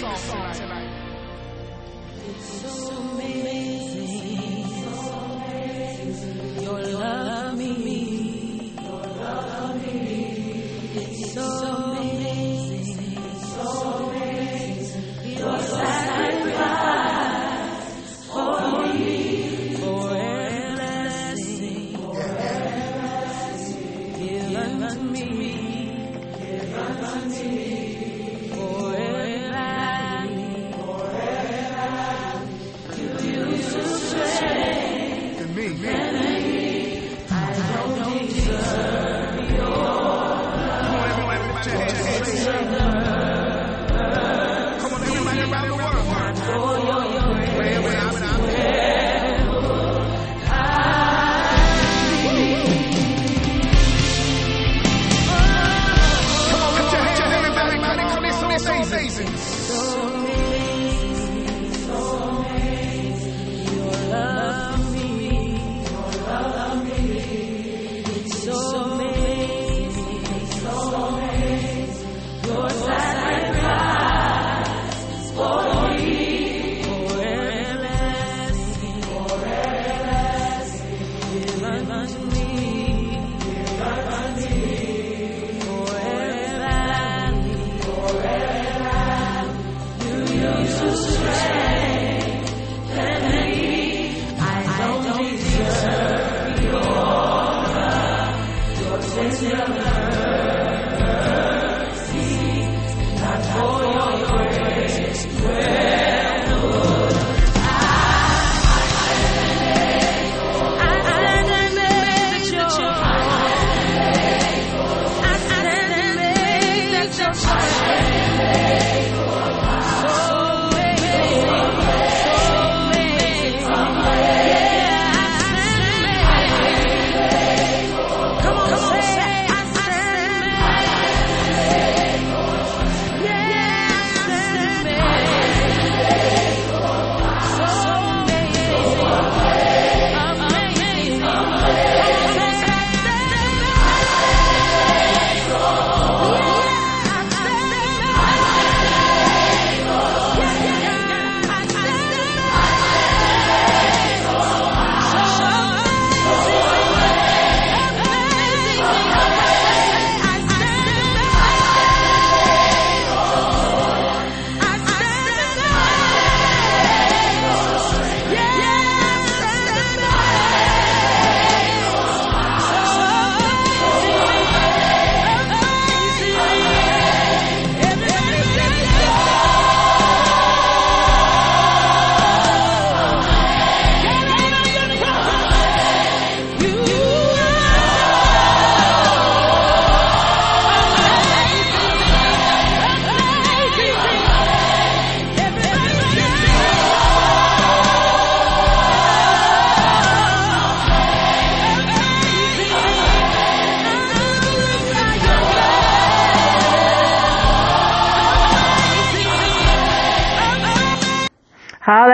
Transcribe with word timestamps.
song 0.00 0.52
tonight. 0.54 0.88
It's 2.26 2.62
so 2.62 2.90
amazing. 2.90 4.64
Your 6.62 6.82
love 6.98 7.58
me. 7.58 8.72
Your 8.80 9.02
love 9.02 9.76
me. 9.82 10.00
It's 10.94 11.34
so 11.34 11.69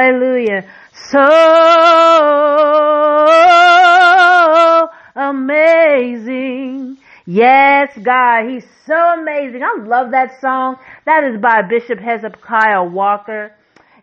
Hallelujah. 0.07 0.63
So 1.11 1.19
amazing. 5.17 6.99
Yes, 7.27 7.91
God, 8.05 8.49
He's 8.49 8.65
so 8.87 8.95
amazing. 9.21 9.63
I 9.65 9.83
love 9.83 10.13
that 10.13 10.41
song. 10.41 10.77
That 11.07 11.25
is 11.25 11.41
by 11.41 11.63
Bishop 11.63 11.99
Hezekiah 11.99 12.85
Walker. 12.85 13.51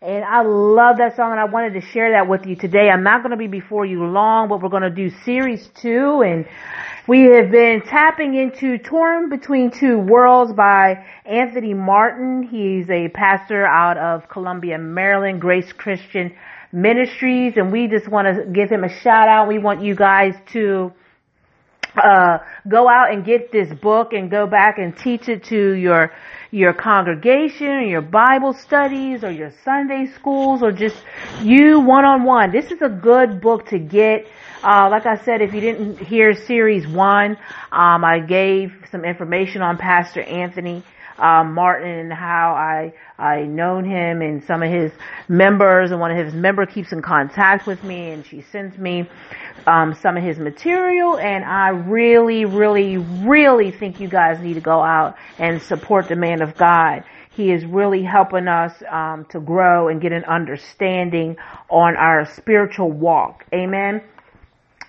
And 0.04 0.26
I 0.26 0.42
love 0.42 0.98
that 0.98 1.16
song 1.16 1.32
and 1.32 1.40
I 1.40 1.46
wanted 1.46 1.80
to 1.80 1.82
share 1.94 2.12
that 2.12 2.28
with 2.28 2.46
you 2.46 2.58
today. 2.58 2.90
I'm 2.90 3.04
not 3.04 3.24
going 3.24 3.32
to 3.32 3.38
be 3.38 3.48
before 3.48 3.86
you 3.86 4.04
long, 4.04 4.50
but 4.50 4.62
we're 4.62 4.68
going 4.68 4.84
to 4.84 4.90
do 4.90 5.10
series 5.24 5.66
two 5.82 6.22
and 6.22 6.46
we 7.08 7.22
have 7.32 7.50
been 7.50 7.82
tapping 7.84 8.36
into 8.36 8.78
Torn 8.80 9.30
Between 9.30 9.72
Two 9.72 10.00
Worlds 10.00 10.52
by 10.52 11.06
Anthony 11.24 11.74
Martin. 11.74 12.44
He's 12.44 12.90
a 12.90 13.08
pastor 13.08 13.66
out 13.66 13.98
of 13.98 14.28
Columbia, 14.28 14.78
Maryland, 14.78 15.40
Grace 15.40 15.72
Christian 15.72 16.36
Ministries, 16.74 17.54
and 17.56 17.72
we 17.72 17.88
just 17.88 18.10
want 18.10 18.28
to 18.28 18.44
give 18.52 18.70
him 18.70 18.84
a 18.84 18.90
shout 18.90 19.30
out. 19.30 19.48
We 19.48 19.60
want 19.60 19.84
you 19.84 19.96
guys 19.96 20.34
to 20.52 20.92
uh, 21.96 22.40
go 22.68 22.88
out 22.90 23.12
and 23.12 23.26
get 23.26 23.52
this 23.52 23.72
book 23.80 24.14
and 24.14 24.30
go 24.32 24.48
back 24.48 24.78
and 24.78 24.98
teach 24.98 25.30
it 25.30 25.44
to 25.46 25.74
your 25.74 26.12
your 26.52 26.74
congregation 26.74 27.68
or 27.68 27.82
your 27.82 28.02
Bible 28.02 28.54
studies 28.54 29.24
or 29.24 29.32
your 29.32 29.52
Sunday 29.64 30.08
schools 30.16 30.62
or 30.62 30.72
just 30.72 30.98
you 31.42 31.80
one 31.80 32.06
on 32.06 32.24
one. 32.24 32.52
This 32.52 32.72
is 32.72 32.82
a 32.82 32.90
good 32.90 33.42
book 33.42 33.68
to 33.68 33.80
get. 33.80 34.28
Uh, 34.64 34.88
like 34.90 35.06
I 35.06 35.18
said, 35.18 35.42
if 35.42 35.54
you 35.54 35.60
didn't 35.60 35.98
hear 35.98 36.34
series 36.34 36.88
one, 36.88 37.38
um, 37.72 38.06
I 38.06 38.20
gave 38.20 38.72
some 38.92 39.04
information 39.04 39.62
on 39.62 39.78
Pastor 39.78 40.22
Anthony 40.22 40.84
um, 41.18 41.54
Martin 41.54 41.90
and 41.90 42.14
how 42.14 42.54
I 42.54 42.94
I 43.18 43.44
known 43.44 43.86
him 43.86 44.22
and 44.22 44.44
some 44.44 44.64
of 44.64 44.72
his 44.72 44.92
members 45.28 45.92
and 45.92 46.00
one 46.00 46.12
of 46.12 46.24
his 46.24 46.34
member 46.34 46.66
keeps 46.66 46.92
in 46.92 47.02
contact 47.02 47.68
with 47.68 47.84
me 47.84 48.12
and 48.12 48.26
she 48.26 48.42
sends 48.52 48.78
me 48.78 49.10
um, 49.68 49.94
some 49.96 50.18
of 50.18 50.24
his 50.24 50.38
material 50.38 51.18
and 51.18 51.44
I 51.44 51.70
really 51.70 52.46
really 52.46 52.98
really 52.98 53.72
think 53.72 54.00
you 54.00 54.08
guys 54.08 54.40
need 54.40 54.56
to 54.56 54.62
go 54.62 54.82
out 54.82 55.16
and 55.38 55.62
support 55.62 56.08
the 56.08 56.16
man 56.16 56.42
of 56.42 56.58
God. 56.58 57.04
He 57.36 57.52
is 57.52 57.66
really 57.66 58.04
helping 58.04 58.48
us 58.48 58.74
um, 58.90 59.26
to 59.32 59.40
grow 59.40 59.88
and 59.88 60.00
get 60.00 60.12
an 60.12 60.24
understanding 60.26 61.38
on 61.70 61.96
our 61.96 62.26
spiritual 62.36 62.92
walk. 62.92 63.46
Amen. 63.52 64.04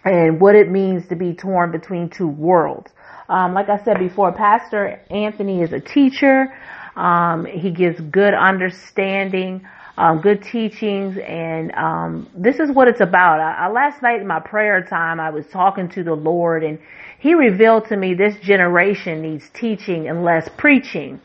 And 0.05 0.39
what 0.39 0.55
it 0.55 0.71
means 0.71 1.09
to 1.09 1.17
be 1.17 1.33
torn 1.33 1.73
between 1.73 2.11
two 2.11 2.29
worlds. 2.29 2.91
Um, 3.29 3.55
like 3.55 3.71
I 3.71 3.83
said 3.83 3.99
before, 3.99 4.33
Pastor 4.33 5.01
Anthony 5.11 5.63
is 5.63 5.73
a 5.73 5.81
teacher. 5.81 6.53
Um, 6.95 7.47
he 7.47 7.71
gives 7.71 7.99
good 7.99 8.35
understanding, 8.35 9.67
um, 9.97 10.21
good 10.21 10.43
teachings, 10.43 11.19
and 11.19 11.73
um, 11.73 12.29
this 12.37 12.59
is 12.59 12.71
what 12.71 12.89
it's 12.89 13.01
about. 13.01 13.41
I, 13.41 13.67
I, 13.67 13.69
last 13.71 14.03
night 14.03 14.21
in 14.21 14.27
my 14.27 14.41
prayer 14.41 14.83
time, 14.83 15.21
I 15.21 15.31
was 15.31 15.47
talking 15.53 15.89
to 15.91 16.03
the 16.03 16.15
Lord, 16.15 16.65
and 16.65 16.79
He 17.21 17.35
revealed 17.35 17.89
to 17.89 17.97
me 17.97 18.15
this 18.15 18.35
generation 18.41 19.23
needs 19.23 19.49
teaching 19.55 20.09
and 20.09 20.25
less 20.25 20.49
preaching. 20.57 21.21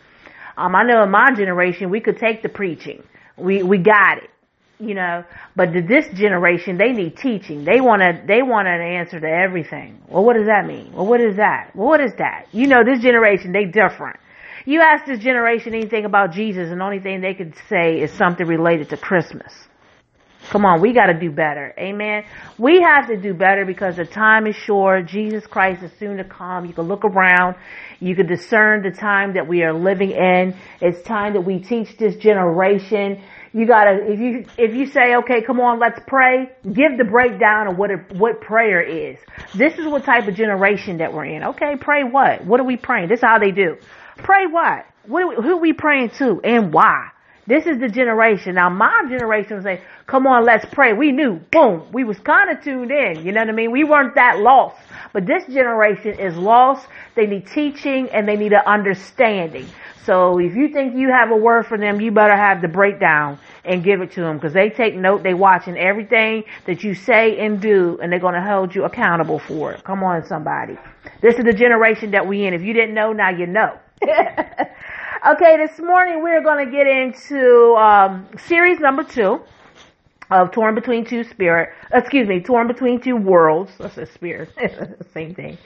Um, 0.58 0.76
I 0.76 0.84
know 0.84 1.04
in 1.04 1.10
my 1.10 1.32
generation 1.36 1.90
we 1.90 2.00
could 2.00 2.20
take 2.20 2.44
the 2.44 2.50
preaching, 2.50 3.04
we 3.38 3.64
we 3.64 3.80
got 3.80 4.20
it, 4.20 4.30
you 4.80 4.94
know. 4.94 5.24
But 5.56 5.74
this 5.74 6.08
generation, 6.14 6.78
they 6.78 6.92
need 6.92 7.18
teaching. 7.18 7.66
They 7.66 7.82
want 7.82 8.02
to 8.04 8.22
they 8.28 8.44
want 8.44 8.68
an 8.68 8.82
answer 8.82 9.20
to 9.20 9.28
everything. 9.28 10.00
Well, 10.08 10.24
what 10.24 10.36
does 10.36 10.46
that 10.48 10.68
mean? 10.68 10.94
Well, 10.94 11.08
what 11.08 11.22
is 11.22 11.38
that? 11.38 11.72
Well, 11.76 11.88
what 11.88 12.02
is 12.02 12.14
that? 12.20 12.48
You 12.52 12.68
know, 12.68 12.84
this 12.84 13.00
generation 13.02 13.52
they 13.52 13.66
different. 13.66 14.18
You 14.70 14.82
ask 14.82 15.08
this 15.08 15.18
generation 15.18 15.74
anything 15.74 16.06
about 16.06 16.32
Jesus, 16.32 16.70
and 16.70 16.80
the 16.80 16.86
only 16.86 17.00
thing 17.00 17.22
they 17.22 17.34
could 17.34 17.56
say 17.70 18.02
is 18.02 18.12
something 18.12 18.46
related 18.46 18.90
to 18.90 18.98
Christmas. 18.98 19.52
Come 20.52 20.64
on, 20.64 20.80
we 20.80 20.94
got 20.94 21.08
to 21.08 21.20
do 21.20 21.32
better. 21.32 21.74
Amen. 21.76 22.24
We 22.60 22.84
have 22.84 23.08
to 23.08 23.18
do 23.18 23.34
better 23.34 23.66
because 23.66 23.96
the 23.96 24.06
time 24.06 24.46
is 24.46 24.56
short. 24.56 25.08
Jesus 25.08 25.48
Christ 25.48 25.82
is 25.82 25.92
soon 25.98 26.18
to 26.18 26.24
come. 26.24 26.68
You 26.68 26.74
can 26.74 26.84
look 26.84 27.04
around. 27.04 27.56
You 28.00 28.16
can 28.16 28.28
discern 28.28 28.84
the 28.84 28.92
time 28.92 29.34
that 29.34 29.48
we 29.48 29.64
are 29.64 29.74
living 29.74 30.12
in. 30.12 30.56
It's 30.82 31.02
time 31.02 31.34
that 31.34 31.42
we 31.42 31.58
teach 31.58 31.98
this 31.98 32.16
generation. 32.18 33.24
You 33.54 33.66
gotta, 33.66 34.06
if 34.08 34.20
you, 34.20 34.46
if 34.60 34.76
you 34.76 34.86
say, 34.86 35.16
okay, 35.24 35.42
come 35.42 35.60
on, 35.60 35.80
let's 35.80 36.00
pray, 36.06 36.52
give 36.62 36.96
the 37.00 37.06
breakdown 37.10 37.70
of 37.70 37.78
what, 37.80 37.90
it, 37.90 38.16
what 38.16 38.40
prayer 38.40 38.84
is. 38.84 39.18
This 39.58 39.80
is 39.80 39.88
what 39.88 40.06
type 40.06 40.28
of 40.28 40.36
generation 40.36 41.00
that 41.00 41.12
we're 41.12 41.26
in. 41.26 41.44
Okay, 41.44 41.76
pray 41.82 42.04
what? 42.04 42.46
What 42.46 42.60
are 42.60 42.66
we 42.66 42.78
praying? 42.78 43.10
This 43.10 43.18
is 43.18 43.24
how 43.24 43.40
they 43.40 43.50
do. 43.50 43.78
Pray 44.24 44.48
what? 44.48 44.86
who 45.10 45.58
we 45.58 45.74
praying 45.74 46.12
to 46.12 46.40
and 46.44 46.72
why? 46.74 47.10
This 47.48 47.66
is 47.66 47.80
the 47.80 47.90
generation. 47.90 48.56
Now 48.56 48.70
my 48.70 49.06
generation 49.10 49.56
was 49.56 49.64
say, 49.64 49.82
come 50.06 50.28
on, 50.28 50.46
let's 50.46 50.66
pray. 50.72 50.94
We 50.94 51.12
knew, 51.12 51.40
boom, 51.52 51.92
we 51.92 52.04
was 52.04 52.20
kind 52.20 52.56
of 52.56 52.64
tuned 52.64 52.92
in. 52.92 53.26
You 53.26 53.32
know 53.32 53.42
what 53.42 53.50
I 53.50 53.54
mean? 53.54 53.72
We 53.72 53.84
weren't 53.84 54.14
that 54.16 54.40
lost. 54.40 54.78
But 55.14 55.26
this 55.26 55.46
generation 55.48 56.20
is 56.20 56.38
lost. 56.38 56.88
They 57.16 57.26
need 57.26 57.48
teaching 57.48 58.10
and 58.10 58.28
they 58.28 58.36
need 58.36 58.54
an 58.54 58.62
understanding. 58.68 59.68
So 60.06 60.40
if 60.40 60.56
you 60.56 60.70
think 60.70 60.96
you 60.96 61.10
have 61.10 61.32
a 61.32 61.36
word 61.36 61.66
for 61.66 61.78
them, 61.78 62.00
you 62.00 62.12
better 62.12 62.36
have 62.36 62.62
the 62.62 62.68
breakdown 62.68 63.40
and 63.66 63.84
give 63.84 64.02
it 64.02 64.12
to 64.12 64.22
them 64.22 64.38
because 64.38 64.54
they 64.54 64.70
take 64.70 64.96
note. 64.96 65.24
They 65.24 65.34
watching 65.34 65.76
everything 65.76 66.44
that 66.68 66.84
you 66.84 66.94
say 66.94 67.40
and 67.40 67.60
do 67.60 67.98
and 68.00 68.12
they're 68.12 68.20
going 68.20 68.36
to 68.36 68.44
hold 68.44 68.76
you 68.76 68.84
accountable 68.84 69.40
for 69.40 69.74
it. 69.74 69.84
Come 69.84 70.04
on, 70.04 70.24
somebody. 70.26 70.78
This 71.22 71.36
is 71.36 71.44
the 71.46 71.54
generation 71.54 72.12
that 72.12 72.28
we 72.28 72.46
in. 72.46 72.54
If 72.54 72.62
you 72.62 72.74
didn't 72.74 72.94
know, 72.94 73.12
now 73.12 73.32
you 73.32 73.48
know. 73.48 73.80
okay, 74.02 75.58
this 75.58 75.78
morning 75.80 76.24
we're 76.24 76.42
going 76.42 76.66
to 76.66 76.72
get 76.72 76.88
into 76.88 77.76
um, 77.76 78.30
series 78.48 78.80
number 78.80 79.04
two 79.04 79.42
of 80.32 80.52
Torn 80.52 80.74
Between 80.74 81.04
Two 81.04 81.26
Spirit, 81.26 81.74
excuse 81.92 82.26
me, 82.26 82.40
Torn 82.40 82.68
Between 82.68 83.02
Two 83.02 83.18
Worlds. 83.18 83.72
That's 83.78 83.98
a 83.98 84.06
spirit. 84.06 84.52
Same 85.14 85.36
thing. 85.36 85.58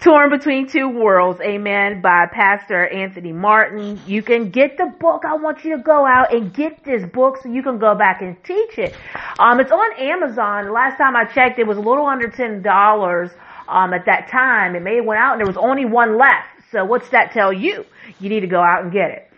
Torn 0.00 0.28
Between 0.28 0.68
Two 0.68 0.90
Worlds, 0.90 1.40
amen, 1.40 2.02
by 2.02 2.26
Pastor 2.30 2.86
Anthony 2.88 3.32
Martin. 3.32 3.98
You 4.06 4.22
can 4.22 4.50
get 4.50 4.76
the 4.76 4.92
book. 5.00 5.22
I 5.26 5.34
want 5.34 5.64
you 5.64 5.78
to 5.78 5.82
go 5.82 6.04
out 6.04 6.34
and 6.34 6.52
get 6.52 6.84
this 6.84 7.08
book 7.12 7.38
so 7.42 7.48
you 7.48 7.62
can 7.62 7.78
go 7.78 7.94
back 7.94 8.20
and 8.20 8.36
teach 8.44 8.78
it. 8.78 8.94
Um, 9.38 9.58
it's 9.58 9.72
on 9.72 9.98
Amazon. 9.98 10.70
Last 10.70 10.98
time 10.98 11.16
I 11.16 11.24
checked, 11.24 11.58
it 11.58 11.66
was 11.66 11.78
a 11.78 11.82
little 11.82 12.04
under 12.04 12.28
$10 12.28 13.30
um, 13.68 13.94
at 13.94 14.04
that 14.04 14.28
time. 14.28 14.76
It 14.76 14.82
may 14.82 14.96
have 14.96 15.06
went 15.06 15.20
out 15.20 15.32
and 15.32 15.40
there 15.40 15.46
was 15.46 15.56
only 15.56 15.86
one 15.86 16.18
left. 16.18 16.48
So 16.74 16.84
what's 16.84 17.08
that 17.10 17.30
tell 17.30 17.52
you? 17.52 17.84
You 18.18 18.28
need 18.28 18.40
to 18.40 18.48
go 18.48 18.60
out 18.60 18.82
and 18.82 18.92
get 18.92 19.10
it. 19.12 19.30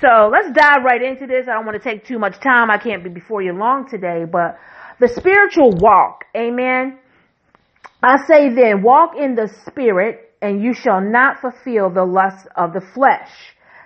So 0.00 0.28
let's 0.30 0.50
dive 0.50 0.82
right 0.84 1.00
into 1.00 1.28
this. 1.28 1.46
I 1.46 1.52
don't 1.52 1.64
want 1.64 1.80
to 1.80 1.88
take 1.88 2.04
too 2.04 2.18
much 2.18 2.40
time. 2.40 2.68
I 2.68 2.78
can't 2.78 3.04
be 3.04 3.10
before 3.10 3.42
you 3.42 3.52
long 3.52 3.88
today, 3.88 4.24
but 4.30 4.58
the 4.98 5.06
spiritual 5.06 5.70
walk. 5.70 6.24
Amen. 6.36 6.98
I 8.02 8.16
say 8.26 8.52
then, 8.52 8.82
walk 8.82 9.12
in 9.16 9.36
the 9.36 9.48
spirit 9.66 10.34
and 10.42 10.60
you 10.60 10.74
shall 10.74 11.00
not 11.00 11.40
fulfill 11.40 11.90
the 11.90 12.04
lust 12.04 12.48
of 12.56 12.72
the 12.72 12.80
flesh. 12.80 13.30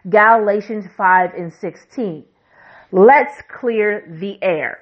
Galatians 0.09 0.87
5 0.97 1.35
and 1.37 1.53
16. 1.53 2.25
Let's 2.91 3.35
clear 3.61 4.07
the 4.19 4.43
air. 4.43 4.79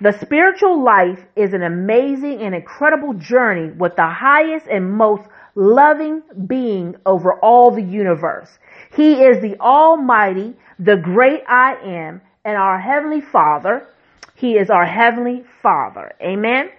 The 0.00 0.12
spiritual 0.20 0.84
life 0.84 1.18
is 1.34 1.54
an 1.54 1.62
amazing 1.64 2.40
and 2.40 2.54
incredible 2.54 3.14
journey 3.14 3.72
with 3.72 3.96
the 3.96 4.08
highest 4.08 4.66
and 4.68 4.92
most 4.92 5.24
loving 5.58 6.22
being 6.46 6.94
over 7.04 7.34
all 7.40 7.72
the 7.72 7.82
universe. 7.82 8.48
He 8.94 9.14
is 9.14 9.42
the 9.42 9.58
Almighty, 9.58 10.54
the 10.78 10.96
great 10.96 11.42
I 11.48 11.74
am, 11.84 12.20
and 12.44 12.56
our 12.56 12.78
Heavenly 12.78 13.20
Father. 13.20 13.88
He 14.36 14.52
is 14.52 14.70
our 14.70 14.86
Heavenly 14.86 15.42
Father. 15.60 16.12
Amen. 16.22 16.70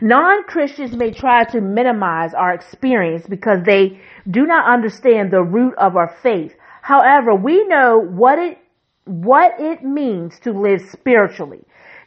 Non-Christians 0.00 0.96
may 0.96 1.10
try 1.10 1.44
to 1.44 1.60
minimize 1.60 2.32
our 2.32 2.54
experience 2.54 3.26
because 3.28 3.62
they 3.66 4.00
do 4.30 4.46
not 4.46 4.72
understand 4.72 5.30
the 5.30 5.42
root 5.42 5.74
of 5.76 5.94
our 5.94 6.16
faith. 6.22 6.54
However, 6.80 7.34
we 7.34 7.66
know 7.66 7.98
what 7.98 8.38
it, 8.38 8.56
what 9.04 9.56
it 9.58 9.84
means 9.84 10.38
to 10.40 10.52
live 10.52 10.80
spiritually. 10.90 11.60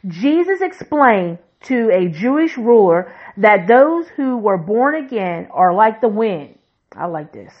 Jesus 0.08 0.60
explained 0.62 1.38
to 1.64 1.90
a 1.90 2.08
Jewish 2.08 2.56
ruler 2.56 3.12
that 3.36 3.66
those 3.66 4.06
who 4.16 4.38
were 4.38 4.58
born 4.58 5.04
again 5.04 5.48
are 5.50 5.74
like 5.74 6.00
the 6.00 6.08
wind. 6.08 6.58
I 6.96 7.06
like 7.06 7.32
this. 7.32 7.52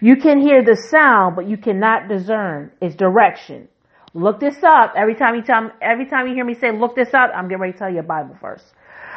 You 0.00 0.16
can 0.16 0.40
hear 0.40 0.62
the 0.62 0.76
sound, 0.90 1.36
but 1.36 1.48
you 1.48 1.56
cannot 1.56 2.08
discern 2.08 2.72
its 2.80 2.94
direction. 2.94 3.68
Look 4.12 4.40
this 4.40 4.56
up. 4.62 4.94
Every 4.96 5.14
time 5.14 5.36
you 5.36 5.42
tell, 5.42 5.70
every 5.80 6.06
time 6.06 6.26
you 6.28 6.34
hear 6.34 6.44
me 6.44 6.54
say, 6.54 6.72
look 6.72 6.96
this 6.96 7.14
up, 7.14 7.30
I'm 7.34 7.48
getting 7.48 7.60
ready 7.60 7.72
to 7.72 7.78
tell 7.78 7.92
you 7.92 8.00
a 8.00 8.04
Bible 8.04 8.36
verse. 8.40 8.64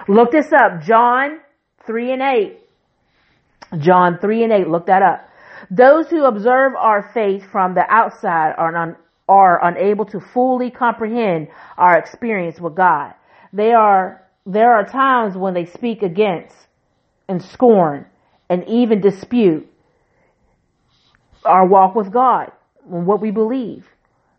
Look 0.08 0.32
this 0.32 0.48
up. 0.54 0.82
John 0.82 1.40
3 1.86 2.14
and 2.14 2.22
8. 2.22 2.60
John 3.80 4.20
3 4.22 4.44
and 4.44 4.54
8. 4.54 4.68
Look 4.68 4.86
that 4.88 5.02
up. 5.02 5.28
Those 5.72 6.10
who 6.10 6.26
observe 6.26 6.74
our 6.78 7.10
faith 7.14 7.44
from 7.52 7.74
the 7.74 7.86
outside 7.90 8.54
are, 8.58 8.76
un, 8.76 8.96
are 9.28 9.66
unable 9.66 10.06
to 10.06 10.20
fully 10.20 10.70
comprehend 10.70 11.48
our 11.78 11.98
experience 11.98 12.60
with 12.60 12.76
God. 12.76 13.14
They 13.54 13.72
are, 13.72 14.24
there 14.46 14.74
are 14.74 14.86
times 14.86 15.38
when 15.38 15.54
they 15.54 15.66
speak 15.68 16.02
against 16.02 16.56
and 17.30 17.42
scorn 17.42 18.08
and 18.50 18.68
even 18.68 19.00
dispute 19.00 19.70
our 21.46 21.66
walk 21.66 21.96
with 21.96 22.12
God 22.12 22.52
and 22.90 23.06
what 23.06 23.22
we 23.22 23.32
believe. 23.32 23.86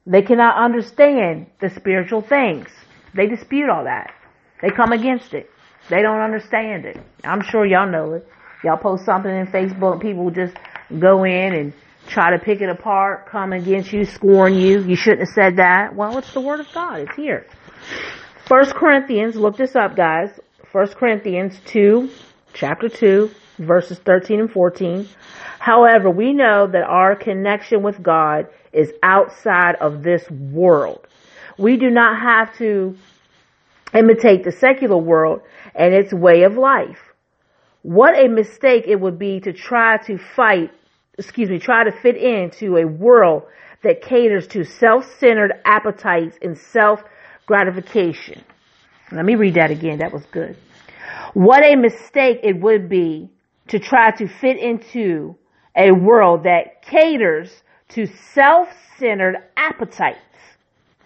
They 0.07 0.23
cannot 0.23 0.57
understand 0.63 1.47
the 1.61 1.71
spiritual 1.71 2.21
things. 2.21 2.69
They 3.15 3.27
dispute 3.27 3.71
all 3.71 3.85
that. 3.85 4.13
They 4.61 4.71
come 4.71 4.93
against 4.93 5.33
it. 5.33 5.49
They 5.89 6.03
don't 6.03 6.21
understand 6.21 6.85
it. 6.85 6.99
I'm 7.23 7.43
sure 7.43 7.65
y'all 7.65 7.91
know 7.91 8.15
it. 8.15 8.29
Y'all 8.65 8.79
post 8.79 9.05
something 9.05 9.31
in 9.31 9.47
Facebook 9.47 9.93
and 9.93 10.01
people 10.01 10.31
just 10.31 10.55
go 10.99 11.25
in 11.25 11.55
and 11.55 11.73
try 12.09 12.37
to 12.37 12.43
pick 12.43 12.61
it 12.61 12.69
apart, 12.69 13.29
come 13.31 13.53
against 13.53 13.93
you, 13.93 14.05
scorn 14.05 14.55
you. 14.55 14.81
You 14.81 14.97
shouldn't 14.97 15.21
have 15.21 15.35
said 15.35 15.57
that. 15.57 15.95
Well, 15.95 16.19
it's 16.19 16.33
the 16.33 16.41
word 16.41 16.61
of 16.61 16.67
God. 16.73 17.01
It's 17.01 17.17
here. 17.17 17.47
First 18.47 18.75
Corinthians, 18.75 19.37
look 19.37 19.57
this 19.57 19.75
up 19.75 19.97
guys. 19.97 20.39
First 20.71 20.97
Corinthians 20.97 21.59
2, 21.65 22.11
chapter 22.53 22.91
2, 22.91 23.31
verses 23.61 23.99
13 24.01 24.41
and 24.41 24.51
14. 24.51 25.09
However, 25.59 26.11
we 26.11 26.35
know 26.35 26.67
that 26.67 26.83
our 26.83 27.17
connection 27.17 27.83
with 27.83 28.03
God 28.03 28.49
is 28.71 28.93
outside 29.03 29.77
of 29.77 30.03
this 30.03 30.31
world. 30.31 31.07
We 31.57 31.79
do 31.79 31.89
not 31.89 32.21
have 32.21 32.55
to 32.59 32.99
imitate 33.95 34.45
the 34.45 34.53
secular 34.53 34.99
world 34.99 35.41
and 35.75 35.95
its 35.95 36.13
way 36.13 36.43
of 36.43 36.59
life. 36.59 37.01
What 37.81 38.15
a 38.19 38.29
mistake 38.29 38.85
it 38.87 39.01
would 39.01 39.19
be 39.19 39.41
to 39.41 39.55
try 39.55 39.97
to 40.07 40.19
fight, 40.19 40.71
excuse 41.17 41.49
me, 41.49 41.59
try 41.59 41.85
to 41.85 41.93
fit 41.93 42.19
into 42.19 42.77
a 42.77 42.85
world 42.85 43.45
that 43.83 44.03
caters 44.03 44.47
to 44.49 44.65
self-centered 44.65 45.53
appetites 45.65 46.37
and 46.43 46.59
self 46.59 47.03
gratification. 47.47 48.43
Let 49.13 49.25
me 49.25 49.35
read 49.35 49.55
that 49.55 49.71
again. 49.71 49.99
That 49.99 50.13
was 50.13 50.25
good. 50.33 50.57
What 51.35 51.63
a 51.63 51.77
mistake 51.77 52.41
it 52.43 52.61
would 52.61 52.89
be 52.89 53.31
to 53.69 53.79
try 53.79 54.11
to 54.13 54.29
fit 54.29 54.59
into 54.59 55.37
a 55.77 55.91
world 55.93 56.45
that 56.45 56.83
caters 56.83 57.51
to 57.91 58.07
self-centered 58.33 59.37
appetites. 59.57 60.19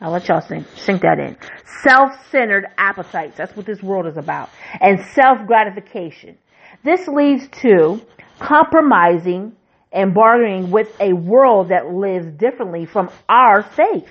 I'll 0.01 0.13
let 0.13 0.29
y'all 0.29 0.41
sink, 0.41 0.67
sink 0.77 1.03
that 1.03 1.19
in. 1.19 1.37
Self-centered 1.83 2.67
appetites. 2.77 3.37
That's 3.37 3.57
what 3.57 3.67
this 3.67 3.83
world 3.83 4.07
is 4.07 4.17
about. 4.17 4.51
And 4.81 5.01
self-gratification. 5.15 6.39
This 6.85 7.09
leads 7.09 7.49
to 7.63 8.01
compromising 8.39 9.57
and 9.91 10.15
bargaining 10.15 10.71
with 10.71 10.89
a 11.01 11.15
world 11.15 11.71
that 11.71 11.93
lives 11.93 12.31
differently 12.39 12.87
from 12.87 13.11
our 13.29 13.63
faith. 13.63 14.11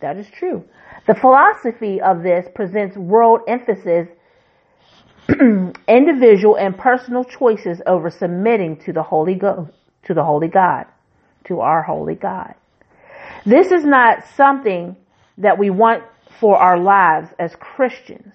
That 0.00 0.18
is 0.18 0.26
true. 0.28 0.64
The 1.06 1.14
philosophy 1.14 2.00
of 2.00 2.22
this 2.22 2.46
presents 2.54 2.96
world 2.96 3.40
emphasis 3.46 4.08
individual 5.88 6.56
and 6.56 6.76
personal 6.76 7.24
choices 7.24 7.80
over 7.86 8.10
submitting 8.10 8.78
to 8.84 8.92
the 8.92 9.02
Holy 9.02 9.34
Ghost, 9.34 9.72
to 10.04 10.14
the 10.14 10.24
Holy 10.24 10.48
God, 10.48 10.86
to 11.44 11.60
our 11.60 11.82
Holy 11.82 12.14
God. 12.14 12.54
This 13.44 13.70
is 13.70 13.84
not 13.84 14.24
something 14.36 14.96
that 15.38 15.58
we 15.58 15.68
want 15.68 16.04
for 16.40 16.56
our 16.56 16.78
lives 16.78 17.28
as 17.38 17.54
Christians. 17.56 18.34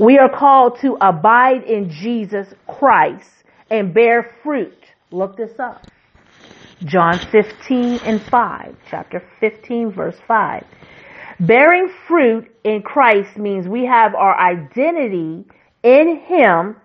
We 0.00 0.18
are 0.18 0.28
called 0.28 0.80
to 0.80 0.96
abide 1.00 1.64
in 1.64 1.90
Jesus 1.90 2.48
Christ 2.66 3.30
and 3.70 3.94
bear 3.94 4.34
fruit. 4.42 4.78
Look 5.10 5.36
this 5.36 5.58
up. 5.58 5.86
John 6.84 7.18
15 7.18 8.00
and 8.04 8.20
5, 8.22 8.76
chapter 8.90 9.22
15 9.38 9.92
verse 9.92 10.16
5. 10.26 10.64
Bearing 11.46 11.90
fruit 12.06 12.54
in 12.62 12.82
Christ 12.82 13.36
means 13.36 13.66
we 13.66 13.84
have 13.84 14.14
our 14.14 14.38
identity 14.38 15.44
in 15.82 16.20
Him 16.20 16.76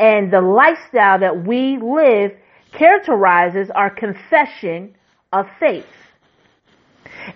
and 0.00 0.32
the 0.32 0.40
lifestyle 0.40 1.20
that 1.20 1.46
we 1.46 1.78
live 1.78 2.32
characterizes 2.72 3.70
our 3.70 3.88
confession 3.88 4.96
of 5.32 5.46
faith. 5.60 5.86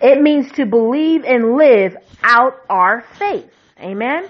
It 0.02 0.20
means 0.20 0.50
to 0.52 0.66
believe 0.66 1.22
and 1.24 1.56
live 1.56 1.96
out 2.24 2.56
our 2.68 3.04
faith. 3.20 3.50
Amen. 3.78 4.28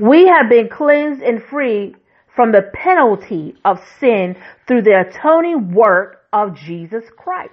We 0.00 0.26
have 0.26 0.48
been 0.48 0.68
cleansed 0.68 1.22
and 1.22 1.40
free 1.44 1.94
from 2.34 2.50
the 2.50 2.62
penalty 2.74 3.54
of 3.64 3.78
sin 4.00 4.34
through 4.66 4.82
the 4.82 5.06
atoning 5.08 5.72
work 5.72 6.24
of 6.32 6.56
Jesus 6.56 7.04
Christ. 7.16 7.52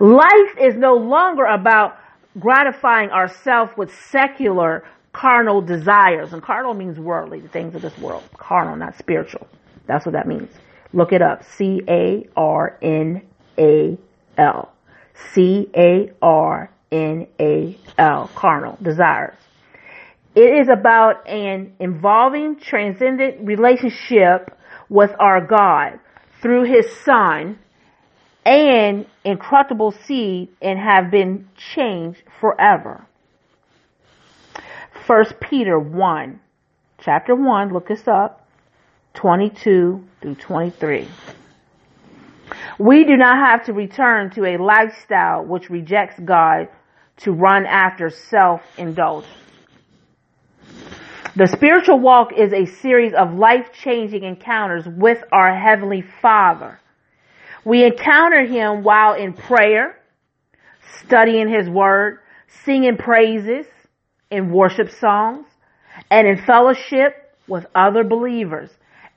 Life 0.00 0.56
is 0.60 0.74
no 0.74 0.94
longer 0.94 1.44
about 1.44 1.98
gratifying 2.38 3.10
ourselves 3.10 3.72
with 3.76 3.94
secular 4.10 4.84
carnal 5.12 5.60
desires. 5.60 6.32
And 6.32 6.42
carnal 6.42 6.74
means 6.74 6.98
worldly, 6.98 7.40
the 7.40 7.48
things 7.48 7.74
of 7.74 7.82
this 7.82 7.96
world. 7.98 8.24
Carnal, 8.36 8.76
not 8.76 8.96
spiritual. 8.98 9.46
That's 9.86 10.06
what 10.06 10.12
that 10.12 10.26
means. 10.26 10.50
Look 10.92 11.12
it 11.12 11.22
up. 11.22 11.44
C 11.44 11.82
A 11.88 12.28
R 12.36 12.78
N 12.82 13.22
A 13.58 13.98
L. 14.38 14.72
C 15.32 15.68
A 15.76 16.12
R 16.20 16.70
N 16.90 17.26
A 17.40 17.78
L. 17.98 18.30
Carnal 18.34 18.78
desires. 18.82 19.36
It 20.34 20.60
is 20.62 20.68
about 20.68 21.28
an 21.28 21.74
involving 21.78 22.58
transcendent 22.58 23.46
relationship 23.46 24.56
with 24.88 25.10
our 25.18 25.46
God 25.46 25.98
through 26.40 26.64
his 26.64 26.90
son 27.04 27.58
and 28.44 29.06
incorruptible 29.24 29.92
seed 29.92 30.48
and 30.60 30.78
have 30.78 31.10
been 31.10 31.48
changed 31.56 32.22
forever. 32.40 33.06
First 35.06 35.40
Peter 35.40 35.78
1, 35.78 36.40
chapter 37.00 37.34
1, 37.34 37.72
look 37.72 37.88
this 37.88 38.06
up, 38.06 38.46
22 39.14 40.04
through 40.20 40.34
23. 40.36 41.08
We 42.78 43.04
do 43.04 43.16
not 43.16 43.36
have 43.38 43.66
to 43.66 43.72
return 43.72 44.30
to 44.32 44.44
a 44.44 44.56
lifestyle 44.58 45.44
which 45.44 45.70
rejects 45.70 46.18
God 46.20 46.68
to 47.18 47.32
run 47.32 47.66
after 47.66 48.10
self-indulgence. 48.10 49.32
The 51.34 51.46
spiritual 51.46 51.98
walk 51.98 52.32
is 52.36 52.52
a 52.52 52.66
series 52.66 53.14
of 53.14 53.34
life-changing 53.34 54.22
encounters 54.22 54.86
with 54.86 55.24
our 55.32 55.56
Heavenly 55.56 56.02
Father. 56.20 56.78
We 57.64 57.84
encounter 57.84 58.44
Him 58.44 58.82
while 58.82 59.14
in 59.14 59.32
prayer, 59.34 59.98
studying 61.04 61.48
His 61.48 61.68
Word, 61.68 62.18
singing 62.64 62.96
praises 62.96 63.66
in 64.30 64.50
worship 64.52 64.90
songs, 64.90 65.46
and 66.10 66.26
in 66.26 66.44
fellowship 66.44 67.36
with 67.46 67.66
other 67.74 68.02
believers, 68.04 68.70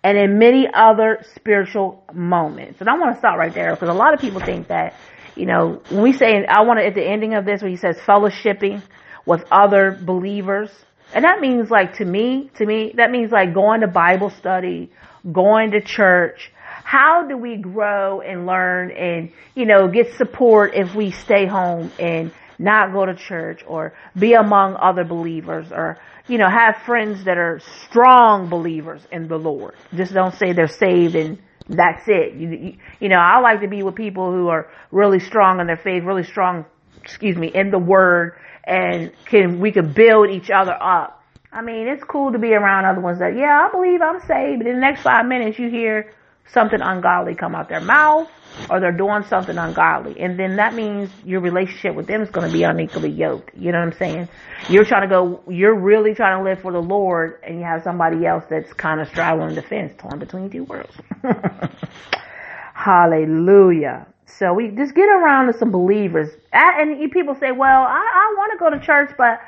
and 0.03 0.17
in 0.17 0.37
many 0.37 0.67
other 0.71 1.25
spiritual 1.35 2.03
moments. 2.13 2.81
And 2.81 2.89
I 2.89 2.97
want 2.97 3.15
to 3.15 3.19
stop 3.19 3.37
right 3.37 3.53
there 3.53 3.71
because 3.71 3.89
a 3.89 3.93
lot 3.93 4.13
of 4.13 4.19
people 4.19 4.41
think 4.41 4.67
that, 4.67 4.95
you 5.35 5.45
know, 5.45 5.81
when 5.89 6.03
we 6.03 6.13
say, 6.13 6.45
I 6.45 6.61
want 6.61 6.79
to, 6.79 6.85
at 6.85 6.93
the 6.93 7.03
ending 7.03 7.33
of 7.33 7.45
this, 7.45 7.61
where 7.61 7.71
He 7.71 7.77
says 7.77 7.97
fellowshipping 7.97 8.83
with 9.25 9.43
other 9.51 9.97
believers, 9.99 10.69
and 11.13 11.23
that 11.23 11.39
means 11.39 11.71
like 11.71 11.95
to 11.97 12.05
me, 12.05 12.51
to 12.57 12.65
me, 12.65 12.93
that 12.97 13.09
means 13.09 13.31
like 13.31 13.53
going 13.53 13.81
to 13.81 13.87
Bible 13.87 14.29
study, 14.29 14.91
going 15.31 15.71
to 15.71 15.81
church. 15.81 16.51
How 16.85 17.25
do 17.27 17.35
we 17.35 17.57
grow 17.57 18.21
and 18.21 18.45
learn 18.45 18.91
and, 18.91 19.31
you 19.55 19.65
know, 19.65 19.87
get 19.87 20.13
support 20.17 20.75
if 20.75 20.93
we 20.93 21.09
stay 21.09 21.47
home 21.47 21.91
and 21.97 22.31
not 22.59 22.93
go 22.93 23.07
to 23.07 23.15
church 23.15 23.63
or 23.67 23.95
be 24.15 24.33
among 24.33 24.75
other 24.75 25.03
believers 25.03 25.71
or, 25.71 25.97
you 26.27 26.37
know, 26.37 26.47
have 26.47 26.75
friends 26.85 27.23
that 27.23 27.39
are 27.39 27.59
strong 27.89 28.49
believers 28.49 29.01
in 29.11 29.27
the 29.27 29.35
Lord. 29.35 29.73
Just 29.95 30.13
don't 30.13 30.35
say 30.35 30.53
they're 30.53 30.67
saved 30.67 31.15
and 31.15 31.39
that's 31.67 32.03
it. 32.07 32.35
You, 32.35 32.49
you, 32.49 32.77
you 32.99 33.09
know, 33.09 33.17
I 33.17 33.39
like 33.39 33.61
to 33.61 33.67
be 33.67 33.81
with 33.81 33.95
people 33.95 34.31
who 34.31 34.49
are 34.49 34.69
really 34.91 35.19
strong 35.19 35.59
in 35.59 35.65
their 35.65 35.77
faith, 35.77 36.03
really 36.03 36.23
strong, 36.23 36.65
excuse 37.01 37.35
me, 37.35 37.47
in 37.47 37.71
the 37.71 37.79
word 37.79 38.37
and 38.63 39.11
can 39.25 39.59
we 39.59 39.71
can 39.71 39.91
build 39.91 40.29
each 40.29 40.51
other 40.51 40.77
up. 40.79 41.23
I 41.51 41.63
mean, 41.63 41.87
it's 41.87 42.03
cool 42.03 42.31
to 42.31 42.37
be 42.37 42.53
around 42.53 42.85
other 42.85 43.01
ones 43.01 43.17
that, 43.17 43.35
yeah, 43.35 43.65
I 43.67 43.71
believe 43.71 44.03
I'm 44.03 44.19
saved, 44.27 44.59
but 44.59 44.67
in 44.67 44.75
the 44.75 44.81
next 44.81 45.01
five 45.01 45.25
minutes 45.25 45.57
you 45.57 45.71
hear 45.71 46.11
something 46.47 46.79
ungodly 46.81 47.35
come 47.35 47.55
out 47.55 47.69
their 47.69 47.81
mouth 47.81 48.29
or 48.69 48.79
they're 48.79 48.91
doing 48.91 49.23
something 49.23 49.57
ungodly. 49.57 50.19
And 50.19 50.39
then 50.39 50.55
that 50.57 50.73
means 50.73 51.09
your 51.25 51.41
relationship 51.41 51.95
with 51.95 52.07
them 52.07 52.21
is 52.21 52.29
going 52.29 52.47
to 52.47 52.53
be 52.53 52.63
unequally 52.63 53.09
yoked. 53.09 53.51
You 53.55 53.71
know 53.71 53.79
what 53.79 53.93
I'm 53.93 53.97
saying? 53.97 54.29
You're 54.69 54.85
trying 54.85 55.07
to 55.07 55.13
go, 55.13 55.41
you're 55.49 55.77
really 55.77 56.13
trying 56.13 56.37
to 56.39 56.49
live 56.49 56.61
for 56.61 56.71
the 56.71 56.81
Lord 56.81 57.39
and 57.43 57.59
you 57.59 57.65
have 57.65 57.83
somebody 57.83 58.25
else 58.25 58.43
that's 58.49 58.71
kind 58.73 59.01
of 59.01 59.07
straddling 59.09 59.55
the 59.55 59.61
fence, 59.61 59.93
torn 59.97 60.19
between 60.19 60.49
two 60.49 60.63
worlds. 60.63 60.93
Hallelujah. 62.73 64.07
So 64.25 64.53
we 64.53 64.69
just 64.69 64.95
get 64.95 65.09
around 65.09 65.51
to 65.51 65.57
some 65.57 65.71
believers. 65.71 66.29
And 66.51 67.11
people 67.11 67.35
say, 67.35 67.51
well, 67.51 67.83
I, 67.83 67.99
I 67.99 68.33
want 68.37 68.51
to 68.53 68.57
go 68.57 68.69
to 68.69 68.79
church, 68.85 69.11
but 69.17 69.39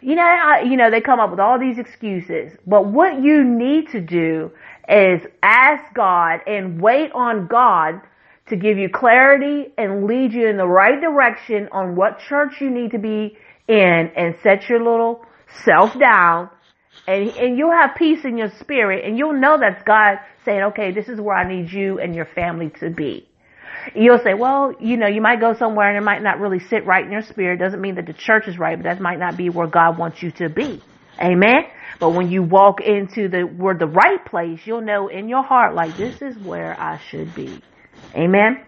you 0.00 0.16
know, 0.16 0.22
I, 0.22 0.62
you 0.62 0.76
know, 0.76 0.90
they 0.90 1.00
come 1.00 1.20
up 1.20 1.30
with 1.30 1.38
all 1.38 1.58
these 1.60 1.78
excuses. 1.78 2.52
But 2.66 2.86
what 2.86 3.22
you 3.22 3.44
need 3.44 3.88
to 3.90 4.00
do 4.00 4.50
is 4.92 5.22
ask 5.42 5.94
God 5.94 6.40
and 6.46 6.80
wait 6.80 7.12
on 7.12 7.46
God 7.46 8.00
to 8.48 8.56
give 8.56 8.76
you 8.76 8.88
clarity 8.88 9.72
and 9.78 10.06
lead 10.06 10.32
you 10.32 10.48
in 10.48 10.56
the 10.56 10.66
right 10.66 11.00
direction 11.00 11.68
on 11.72 11.96
what 11.96 12.18
church 12.28 12.60
you 12.60 12.70
need 12.70 12.90
to 12.90 12.98
be 12.98 13.36
in 13.68 14.10
and 14.16 14.34
set 14.42 14.68
your 14.68 14.78
little 14.78 15.24
self 15.64 15.98
down 15.98 16.50
and, 17.06 17.30
and 17.30 17.58
you'll 17.58 17.72
have 17.72 17.96
peace 17.96 18.24
in 18.24 18.36
your 18.36 18.50
spirit 18.60 19.04
and 19.04 19.16
you'll 19.16 19.38
know 19.40 19.58
that's 19.58 19.82
God 19.84 20.18
saying, 20.44 20.62
okay, 20.72 20.92
this 20.92 21.08
is 21.08 21.20
where 21.20 21.36
I 21.36 21.48
need 21.48 21.72
you 21.72 21.98
and 21.98 22.14
your 22.14 22.26
family 22.26 22.70
to 22.80 22.90
be. 22.90 23.28
You'll 23.94 24.18
say, 24.18 24.34
well, 24.34 24.74
you 24.78 24.96
know, 24.96 25.08
you 25.08 25.20
might 25.20 25.40
go 25.40 25.54
somewhere 25.54 25.88
and 25.88 25.96
it 25.96 26.04
might 26.04 26.22
not 26.22 26.38
really 26.38 26.60
sit 26.60 26.86
right 26.86 27.04
in 27.04 27.10
your 27.10 27.22
spirit. 27.22 27.58
Doesn't 27.58 27.80
mean 27.80 27.96
that 27.96 28.06
the 28.06 28.12
church 28.12 28.46
is 28.46 28.58
right, 28.58 28.76
but 28.76 28.84
that 28.84 29.00
might 29.00 29.18
not 29.18 29.36
be 29.36 29.48
where 29.48 29.66
God 29.66 29.98
wants 29.98 30.22
you 30.22 30.30
to 30.32 30.48
be. 30.48 30.82
Amen. 31.20 31.64
But 32.00 32.10
when 32.10 32.30
you 32.30 32.42
walk 32.42 32.80
into 32.80 33.28
the 33.28 33.42
where 33.42 33.74
the 33.74 33.86
right 33.86 34.24
place, 34.24 34.60
you'll 34.66 34.80
know 34.82 35.08
in 35.08 35.28
your 35.28 35.42
heart, 35.42 35.74
like 35.74 35.96
this 35.96 36.20
is 36.22 36.36
where 36.38 36.78
I 36.80 36.98
should 36.98 37.34
be. 37.34 37.62
Amen. 38.14 38.64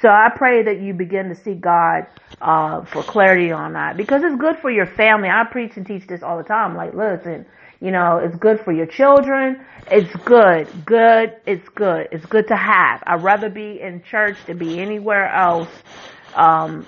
So 0.00 0.08
I 0.08 0.28
pray 0.34 0.62
that 0.64 0.80
you 0.80 0.94
begin 0.94 1.28
to 1.28 1.34
seek 1.34 1.60
God 1.60 2.06
uh, 2.40 2.84
for 2.84 3.02
clarity 3.04 3.50
on 3.52 3.72
that 3.74 3.96
because 3.96 4.22
it's 4.24 4.36
good 4.40 4.56
for 4.62 4.70
your 4.70 4.86
family. 4.86 5.28
I 5.28 5.44
preach 5.50 5.76
and 5.76 5.86
teach 5.86 6.06
this 6.06 6.22
all 6.22 6.38
the 6.38 6.44
time. 6.44 6.76
Like, 6.76 6.94
listen, 6.94 7.46
you 7.80 7.90
know, 7.90 8.18
it's 8.22 8.36
good 8.36 8.60
for 8.64 8.72
your 8.72 8.86
children. 8.86 9.64
It's 9.90 10.14
good. 10.24 10.84
Good. 10.86 11.36
It's 11.46 11.68
good. 11.70 12.08
It's 12.12 12.26
good 12.26 12.48
to 12.48 12.56
have. 12.56 13.02
I'd 13.06 13.22
rather 13.22 13.50
be 13.50 13.80
in 13.80 14.02
church 14.02 14.38
than 14.46 14.58
be 14.58 14.80
anywhere 14.80 15.28
else, 15.32 15.70
um, 16.34 16.86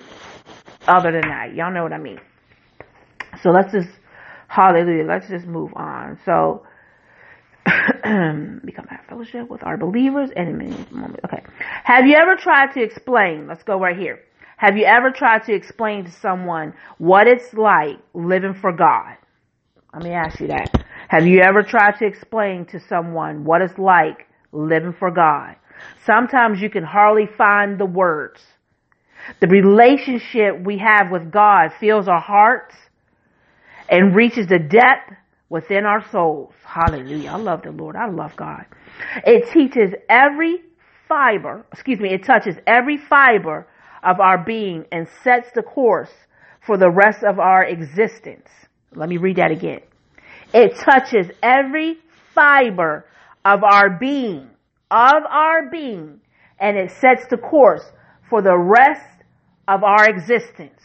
other 0.87 1.12
than 1.12 1.29
that. 1.29 1.55
Y'all 1.55 1.73
know 1.73 1.83
what 1.83 1.93
I 1.93 1.99
mean. 1.99 2.21
So 3.43 3.50
let's 3.50 3.73
just, 3.73 3.88
hallelujah. 4.50 5.04
Let's 5.04 5.28
just 5.28 5.47
move 5.47 5.73
on. 5.76 6.19
So, 6.25 6.66
become 7.64 8.87
a 8.90 8.99
fellowship 9.09 9.49
with 9.49 9.62
our 9.62 9.76
believers 9.76 10.30
and. 10.35 10.61
Okay. 11.25 11.42
Have 11.85 12.07
you 12.07 12.16
ever 12.16 12.37
tried 12.37 12.73
to 12.75 12.83
explain? 12.83 13.47
Let's 13.47 13.62
go 13.62 13.78
right 13.78 13.97
here. 13.97 14.21
Have 14.57 14.76
you 14.76 14.85
ever 14.85 15.11
tried 15.11 15.45
to 15.45 15.54
explain 15.54 16.04
to 16.04 16.11
someone 16.21 16.75
what 16.99 17.26
it's 17.28 17.54
like 17.54 17.99
living 18.12 18.54
for 18.61 18.73
God? 18.73 19.16
Let 19.95 20.02
me 20.02 20.11
ask 20.11 20.40
you 20.40 20.49
that. 20.49 20.85
Have 21.09 21.26
you 21.26 21.40
ever 21.40 21.62
tried 21.62 21.99
to 21.99 22.07
explain 22.07 22.66
to 22.66 22.80
someone 22.88 23.45
what 23.45 23.62
it's 23.62 23.78
like 23.78 24.26
living 24.52 24.95
for 24.99 25.11
God? 25.11 25.57
Sometimes 26.04 26.61
you 26.61 26.71
can 26.71 26.85
hardly 26.85 27.26
find 27.38 27.78
the 27.78 27.87
words. 27.87 28.40
The 29.40 29.47
relationship 29.47 30.61
we 30.64 30.78
have 30.78 31.11
with 31.11 31.30
God 31.30 31.71
fills 31.78 32.09
our 32.09 32.21
hearts 32.21 32.75
and 33.90 34.14
reaches 34.14 34.47
the 34.47 34.59
depth 34.59 35.12
within 35.49 35.85
our 35.85 36.09
souls. 36.11 36.54
Hallelujah. 36.64 37.32
I 37.32 37.37
love 37.37 37.62
the 37.62 37.73
Lord. 37.73 37.97
I 37.97 38.09
love 38.09 38.37
God. 38.37 38.64
It 39.26 39.50
teaches 39.52 39.92
every 40.09 40.62
fiber, 41.09 41.66
excuse 41.73 41.99
me, 41.99 42.12
it 42.14 42.25
touches 42.25 42.54
every 42.66 42.97
fiber 42.97 43.66
of 44.02 44.20
our 44.20 44.38
being 44.38 44.85
and 44.92 45.09
sets 45.25 45.49
the 45.54 45.62
course 45.62 46.12
for 46.64 46.78
the 46.78 46.88
rest 46.88 47.25
of 47.25 47.40
our 47.40 47.64
existence. 47.64 48.49
Let 48.94 49.09
me 49.09 49.16
read 49.16 49.37
that 49.37 49.50
again. 49.50 49.80
It 50.54 50.76
touches 50.76 51.26
every 51.42 51.99
fiber 52.35 53.06
of 53.44 53.64
our 53.64 53.90
being, 53.90 54.49
of 54.90 55.23
our 55.28 55.68
being, 55.70 56.20
and 56.61 56.76
it 56.76 56.92
sets 56.92 57.26
the 57.28 57.37
course 57.37 57.85
for 58.28 58.42
the 58.42 58.56
rest 58.56 59.25
of 59.66 59.82
our 59.82 60.09
existence. 60.09 60.80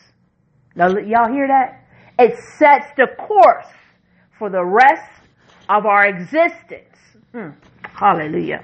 Now, 0.75 0.87
y'all 0.89 1.31
hear 1.31 1.47
that? 1.47 1.84
It 2.17 2.37
sets 2.57 2.87
the 2.95 3.07
course 3.17 3.67
for 4.37 4.49
the 4.49 4.63
rest 4.63 5.11
of 5.69 5.85
our 5.85 6.05
existence. 6.05 6.95
Hmm. 7.31 7.49
Hallelujah. 7.83 8.63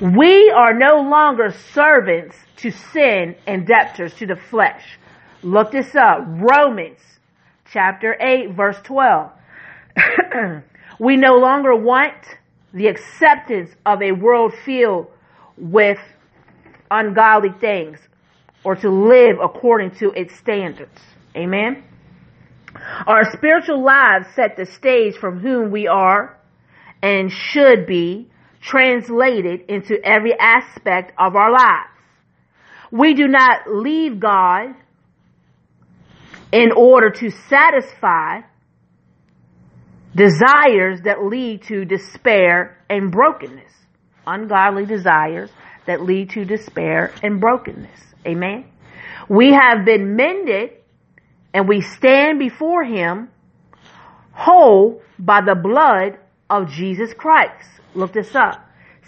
We 0.00 0.50
are 0.50 0.74
no 0.74 1.00
longer 1.02 1.50
servants 1.72 2.36
to 2.56 2.70
sin 2.70 3.36
and 3.46 3.66
debtors 3.66 4.14
to 4.14 4.26
the 4.26 4.36
flesh. 4.36 4.98
Look 5.42 5.72
this 5.72 5.94
up. 5.94 6.18
Romans 6.26 7.00
chapter 7.72 8.16
8 8.20 8.54
verse 8.54 8.78
12. 8.84 9.30
we 11.00 11.16
no 11.16 11.36
longer 11.36 11.74
want 11.74 12.14
the 12.72 12.86
acceptance 12.86 13.70
of 13.86 14.02
a 14.02 14.12
world 14.12 14.52
filled 14.64 15.08
with 15.56 15.98
ungodly 16.90 17.50
things 17.60 17.98
or 18.64 18.74
to 18.76 18.90
live 18.90 19.36
according 19.42 19.90
to 19.92 20.10
its 20.12 20.34
standards. 20.36 21.00
Amen. 21.36 21.82
Our 23.06 23.30
spiritual 23.32 23.82
lives 23.84 24.26
set 24.34 24.56
the 24.56 24.66
stage 24.66 25.16
from 25.16 25.40
whom 25.40 25.70
we 25.70 25.86
are 25.86 26.38
and 27.02 27.30
should 27.30 27.86
be 27.86 28.30
translated 28.60 29.62
into 29.68 29.98
every 30.04 30.38
aspect 30.38 31.12
of 31.18 31.34
our 31.34 31.50
lives. 31.50 31.88
We 32.90 33.14
do 33.14 33.28
not 33.28 33.68
leave 33.68 34.20
God 34.20 34.74
in 36.52 36.72
order 36.72 37.10
to 37.10 37.30
satisfy 37.30 38.40
desires 40.14 41.00
that 41.04 41.24
lead 41.24 41.62
to 41.62 41.84
despair 41.84 42.84
and 42.90 43.12
brokenness. 43.12 43.72
Ungodly 44.26 44.86
desires 44.86 45.50
that 45.86 46.02
lead 46.02 46.30
to 46.30 46.44
despair 46.44 47.12
and 47.22 47.40
brokenness. 47.40 48.00
Amen. 48.26 48.66
We 49.28 49.52
have 49.52 49.84
been 49.84 50.16
mended 50.16 50.70
and 51.52 51.68
we 51.68 51.80
stand 51.80 52.38
before 52.38 52.84
him 52.84 53.28
whole 54.32 55.02
by 55.18 55.40
the 55.40 55.54
blood 55.54 56.18
of 56.48 56.70
Jesus 56.70 57.12
Christ. 57.14 57.68
Look 57.94 58.12
this 58.12 58.34
up. 58.34 58.64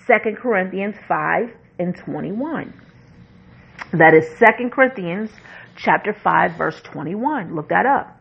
2 0.06 0.36
Corinthians 0.36 0.96
5 1.06 1.50
and 1.78 1.96
21. 1.96 2.74
That 3.92 4.14
is 4.14 4.26
2 4.38 4.70
Corinthians 4.70 5.30
chapter 5.76 6.12
5 6.12 6.56
verse 6.56 6.80
21. 6.82 7.54
Look 7.54 7.68
that 7.68 7.86
up. 7.86 8.18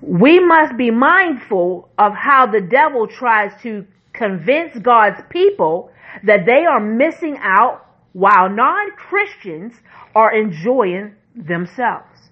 We 0.00 0.40
must 0.40 0.76
be 0.76 0.90
mindful 0.90 1.90
of 1.98 2.14
how 2.14 2.46
the 2.46 2.60
devil 2.60 3.06
tries 3.06 3.52
to 3.62 3.86
convince 4.12 4.78
God's 4.78 5.20
people 5.28 5.90
that 6.24 6.46
they 6.46 6.64
are 6.64 6.80
missing 6.80 7.36
out 7.40 7.86
while 8.12 8.48
non-Christians 8.48 9.74
are 10.14 10.34
enjoying 10.34 11.14
themselves. 11.34 12.29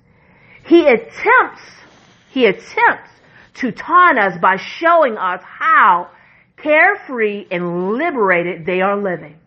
He 0.68 0.86
attempts, 0.86 1.62
he 2.30 2.44
attempts 2.44 3.10
to 3.54 3.72
taunt 3.72 4.18
us 4.18 4.38
by 4.38 4.56
showing 4.56 5.16
us 5.16 5.42
how 5.42 6.10
carefree 6.58 7.46
and 7.50 7.94
liberated 7.94 8.66
they 8.66 8.82
are 8.82 8.96
living. 8.96 9.38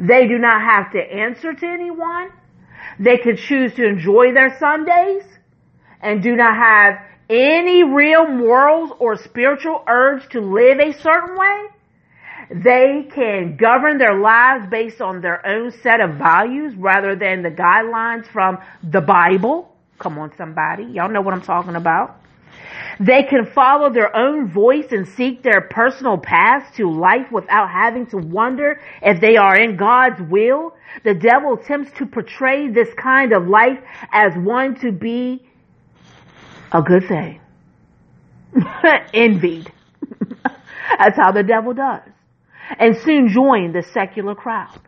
They 0.00 0.26
do 0.26 0.36
not 0.38 0.60
have 0.60 0.92
to 0.92 0.98
answer 0.98 1.52
to 1.52 1.66
anyone. 1.66 2.30
They 2.98 3.18
can 3.18 3.36
choose 3.36 3.72
to 3.74 3.86
enjoy 3.86 4.32
their 4.32 4.58
Sundays 4.58 5.22
and 6.00 6.22
do 6.22 6.34
not 6.34 6.56
have 6.56 6.94
any 7.30 7.84
real 7.84 8.26
morals 8.26 8.90
or 8.98 9.16
spiritual 9.16 9.84
urge 9.86 10.28
to 10.30 10.40
live 10.40 10.80
a 10.80 10.92
certain 10.92 11.36
way. 11.36 11.66
They 12.50 13.08
can 13.14 13.56
govern 13.56 13.98
their 13.98 14.18
lives 14.18 14.66
based 14.68 15.00
on 15.00 15.20
their 15.20 15.46
own 15.46 15.70
set 15.70 16.00
of 16.00 16.16
values 16.16 16.74
rather 16.74 17.14
than 17.14 17.42
the 17.42 17.50
guidelines 17.50 18.26
from 18.26 18.58
the 18.82 19.02
Bible. 19.02 19.74
Come 19.98 20.18
on, 20.18 20.32
somebody. 20.36 20.84
Y'all 20.84 21.10
know 21.10 21.20
what 21.20 21.34
I'm 21.34 21.42
talking 21.42 21.76
about. 21.76 22.20
They 23.00 23.22
can 23.24 23.46
follow 23.46 23.92
their 23.92 24.14
own 24.16 24.50
voice 24.50 24.86
and 24.90 25.06
seek 25.06 25.42
their 25.42 25.60
personal 25.60 26.18
path 26.18 26.74
to 26.76 26.90
life 26.90 27.30
without 27.30 27.70
having 27.70 28.06
to 28.06 28.16
wonder 28.16 28.80
if 29.02 29.20
they 29.20 29.36
are 29.36 29.56
in 29.56 29.76
God's 29.76 30.20
will. 30.22 30.74
The 31.04 31.14
devil 31.14 31.54
attempts 31.54 31.92
to 31.98 32.06
portray 32.06 32.68
this 32.68 32.92
kind 32.94 33.32
of 33.32 33.46
life 33.46 33.78
as 34.12 34.32
one 34.36 34.74
to 34.80 34.90
be 34.90 35.46
a 36.72 36.82
good 36.82 37.06
thing. 37.06 37.40
Envied. 39.14 39.72
That's 40.98 41.16
how 41.16 41.32
the 41.32 41.42
devil 41.42 41.74
does. 41.74 42.02
And 42.78 42.96
soon 42.98 43.28
join 43.28 43.72
the 43.72 43.82
secular 43.82 44.34
crowd. 44.34 44.80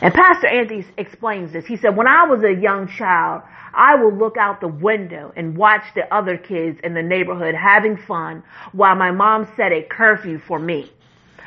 And 0.00 0.14
Pastor 0.14 0.46
Anthony 0.46 0.86
explains 0.96 1.52
this. 1.52 1.66
He 1.66 1.76
said, 1.76 1.96
when 1.96 2.06
I 2.06 2.24
was 2.24 2.42
a 2.44 2.52
young 2.52 2.88
child, 2.88 3.42
I 3.74 3.96
will 3.96 4.14
look 4.14 4.36
out 4.36 4.60
the 4.60 4.68
window 4.68 5.32
and 5.36 5.56
watch 5.56 5.84
the 5.94 6.12
other 6.14 6.36
kids 6.36 6.78
in 6.82 6.94
the 6.94 7.02
neighborhood 7.02 7.54
having 7.54 7.96
fun 7.96 8.42
while 8.72 8.94
my 8.94 9.10
mom 9.10 9.50
set 9.56 9.72
a 9.72 9.82
curfew 9.82 10.38
for 10.38 10.58
me. 10.58 10.90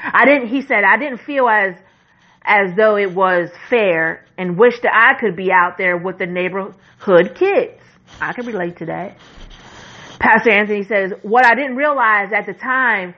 I 0.04 0.26
didn't, 0.26 0.48
he 0.48 0.62
said, 0.62 0.84
I 0.84 0.98
didn't 0.98 1.20
feel 1.20 1.48
as, 1.48 1.76
as 2.44 2.76
though 2.76 2.98
it 2.98 3.12
was 3.12 3.50
fair 3.70 4.26
and 4.38 4.58
wished 4.58 4.84
that 4.84 4.94
I 4.94 5.20
could 5.20 5.36
be 5.36 5.52
out 5.52 5.78
there 5.78 5.98
with 5.98 6.18
the 6.18 6.26
neighborhood 6.26 7.36
kids. 7.36 7.82
I 8.20 8.34
can 8.34 8.46
relate 8.46 8.78
to 8.78 8.86
that. 8.88 9.18
Pastor 10.20 10.52
Anthony 10.52 10.84
says, 10.84 11.14
what 11.22 11.46
I 11.46 11.56
didn't 11.56 11.76
realize 11.76 12.32
at 12.34 12.46
the 12.46 12.54
time, 12.54 13.14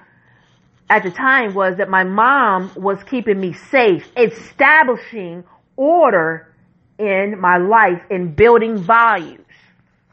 at 0.89 1.03
the 1.03 1.11
time 1.11 1.53
was 1.53 1.77
that 1.77 1.89
my 1.89 2.03
mom 2.03 2.71
was 2.75 3.03
keeping 3.03 3.39
me 3.39 3.53
safe, 3.53 4.09
establishing 4.17 5.43
order 5.75 6.53
in 6.99 7.39
my 7.39 7.57
life 7.57 8.01
in 8.09 8.33
building 8.33 8.77
values. 8.77 9.41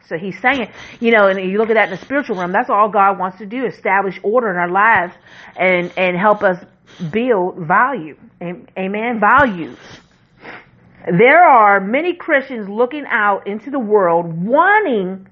So 0.06 0.18
he's 0.18 0.38
saying, 0.40 0.70
you 1.00 1.12
know, 1.12 1.28
and 1.28 1.40
you 1.50 1.56
look 1.58 1.70
at 1.70 1.74
that 1.74 1.90
in 1.90 1.96
the 1.96 2.04
spiritual 2.04 2.36
realm, 2.36 2.52
that's 2.52 2.68
all 2.68 2.88
God 2.88 3.18
wants 3.18 3.38
to 3.38 3.46
do, 3.46 3.64
establish 3.64 4.20
order 4.22 4.50
in 4.50 4.56
our 4.56 4.70
lives 4.70 5.14
and, 5.56 5.92
and 5.96 6.16
help 6.16 6.42
us 6.42 6.62
build 7.10 7.56
value. 7.56 8.16
Amen. 8.42 9.20
Values. 9.20 9.78
There 11.06 11.42
are 11.42 11.80
many 11.80 12.14
Christians 12.14 12.68
looking 12.68 13.04
out 13.06 13.46
into 13.46 13.70
the 13.70 13.78
world, 13.78 14.44
wanting 14.44 15.26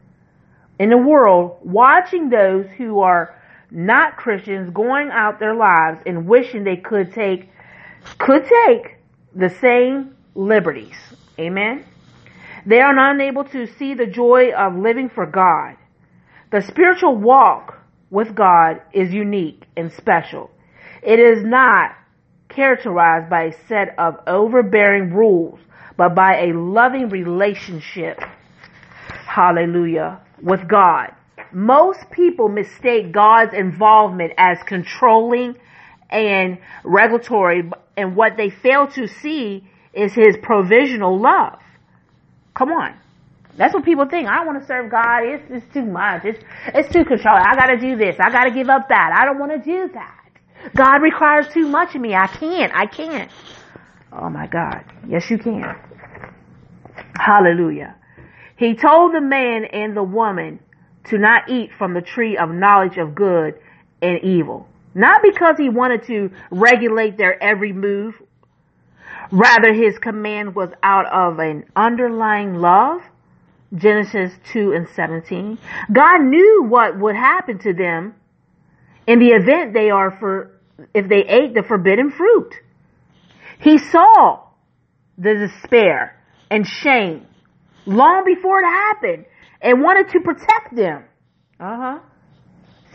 in 0.79 0.91
the 0.91 0.99
world, 0.99 1.59
watching 1.62 2.31
those 2.31 2.67
who 2.77 3.01
are 3.01 3.38
not 3.71 4.17
Christians 4.17 4.71
going 4.71 5.11
out 5.11 5.38
their 5.38 5.55
lives 5.55 6.01
and 6.07 6.27
wishing 6.27 6.65
they 6.65 6.77
could 6.77 7.12
take, 7.12 7.49
could 8.19 8.45
take 8.45 8.97
the 9.35 9.49
same 9.49 10.15
liberties. 10.35 10.97
Amen. 11.38 11.85
They 12.66 12.81
are 12.81 12.97
unable 12.97 13.45
to 13.45 13.66
see 13.79 13.95
the 13.95 14.07
joy 14.07 14.53
of 14.57 14.77
living 14.77 15.09
for 15.09 15.27
God. 15.27 15.77
The 16.51 16.62
spiritual 16.62 17.16
walk 17.16 17.79
with 18.11 18.35
God 18.35 18.83
is 18.92 19.12
unique 19.12 19.64
and 19.77 19.90
special. 19.92 20.51
It 21.03 21.18
is 21.18 21.42
not 21.42 21.92
characterized 22.49 23.31
by 23.31 23.45
a 23.45 23.53
set 23.66 23.99
of 23.99 24.16
overbearing 24.27 25.12
rules, 25.12 25.59
but 25.97 26.14
by 26.14 26.42
a 26.42 26.53
loving 26.53 27.09
relationship. 27.09 28.21
Hallelujah. 29.27 30.21
With 30.42 30.68
God. 30.68 31.14
Most 31.53 32.01
people 32.11 32.49
mistake 32.49 33.12
God's 33.12 33.55
involvement 33.55 34.33
as 34.37 34.59
controlling 34.66 35.57
and 36.11 36.59
regulatory, 36.85 37.71
and 37.97 38.14
what 38.14 38.37
they 38.37 38.51
fail 38.51 38.87
to 38.88 39.09
see 39.09 39.66
is 39.94 40.12
his 40.14 40.37
provisional 40.42 41.20
love. 41.20 41.59
Come 42.55 42.70
on. 42.70 42.96
That's 43.57 43.74
what 43.74 43.85
people 43.85 44.07
think. 44.07 44.28
I 44.28 44.37
don't 44.37 44.46
want 44.46 44.61
to 44.61 44.66
serve 44.66 44.90
God. 44.90 45.24
It's, 45.24 45.44
it's 45.50 45.74
too 45.74 45.85
much. 45.85 46.24
It's, 46.24 46.42
it's 46.68 46.92
too 46.92 47.05
controlling. 47.05 47.44
I 47.46 47.55
gotta 47.55 47.78
do 47.78 47.96
this. 47.96 48.16
I 48.18 48.31
gotta 48.31 48.50
give 48.50 48.68
up 48.68 48.88
that. 48.88 49.11
I 49.14 49.24
don't 49.26 49.38
want 49.38 49.52
to 49.52 49.59
do 49.59 49.92
that. 49.92 50.18
God 50.74 51.02
requires 51.02 51.46
too 51.52 51.66
much 51.66 51.94
of 51.94 52.00
me. 52.00 52.14
I 52.14 52.26
can't. 52.26 52.72
I 52.74 52.87
can't. 52.87 53.31
Oh 54.12 54.31
my 54.31 54.46
God. 54.46 54.85
Yes, 55.09 55.31
you 55.31 55.38
can. 55.38 55.76
Hallelujah. 57.14 57.96
He 58.57 58.74
told 58.74 59.14
the 59.14 59.20
man 59.20 59.64
and 59.64 59.96
the 59.96 60.02
woman 60.02 60.61
to 61.07 61.18
not 61.18 61.50
eat 61.50 61.70
from 61.76 61.94
the 61.94 62.00
tree 62.00 62.37
of 62.37 62.50
knowledge 62.50 62.96
of 62.96 63.14
good 63.14 63.55
and 64.00 64.22
evil. 64.22 64.68
Not 64.94 65.22
because 65.22 65.57
he 65.59 65.68
wanted 65.68 66.07
to 66.07 66.31
regulate 66.50 67.16
their 67.16 67.42
every 67.42 67.72
move 67.72 68.14
Rather, 69.31 69.72
his 69.72 69.98
command 69.98 70.55
was 70.55 70.70
out 70.83 71.07
of 71.07 71.38
an 71.38 71.64
underlying 71.75 72.55
love. 72.55 73.01
Genesis 73.75 74.33
2 74.53 74.72
and 74.72 74.87
17. 74.94 75.59
God 75.90 76.20
knew 76.20 76.66
what 76.68 76.98
would 76.98 77.16
happen 77.16 77.59
to 77.61 77.72
them 77.72 78.14
in 79.07 79.18
the 79.18 79.29
event 79.29 79.72
they 79.72 79.88
are 79.88 80.16
for, 80.20 80.61
if 80.92 81.09
they 81.09 81.25
ate 81.27 81.55
the 81.55 81.62
forbidden 81.62 82.11
fruit. 82.11 82.55
He 83.61 83.79
saw 83.79 84.40
the 85.16 85.48
despair 85.48 86.20
and 86.51 86.66
shame 86.66 87.27
long 87.87 88.25
before 88.27 88.61
it 88.61 88.66
happened 88.66 89.25
and 89.61 89.81
wanted 89.81 90.12
to 90.12 90.20
protect 90.20 90.77
them. 90.77 91.05
Uh 91.59 91.77
huh. 91.77 91.98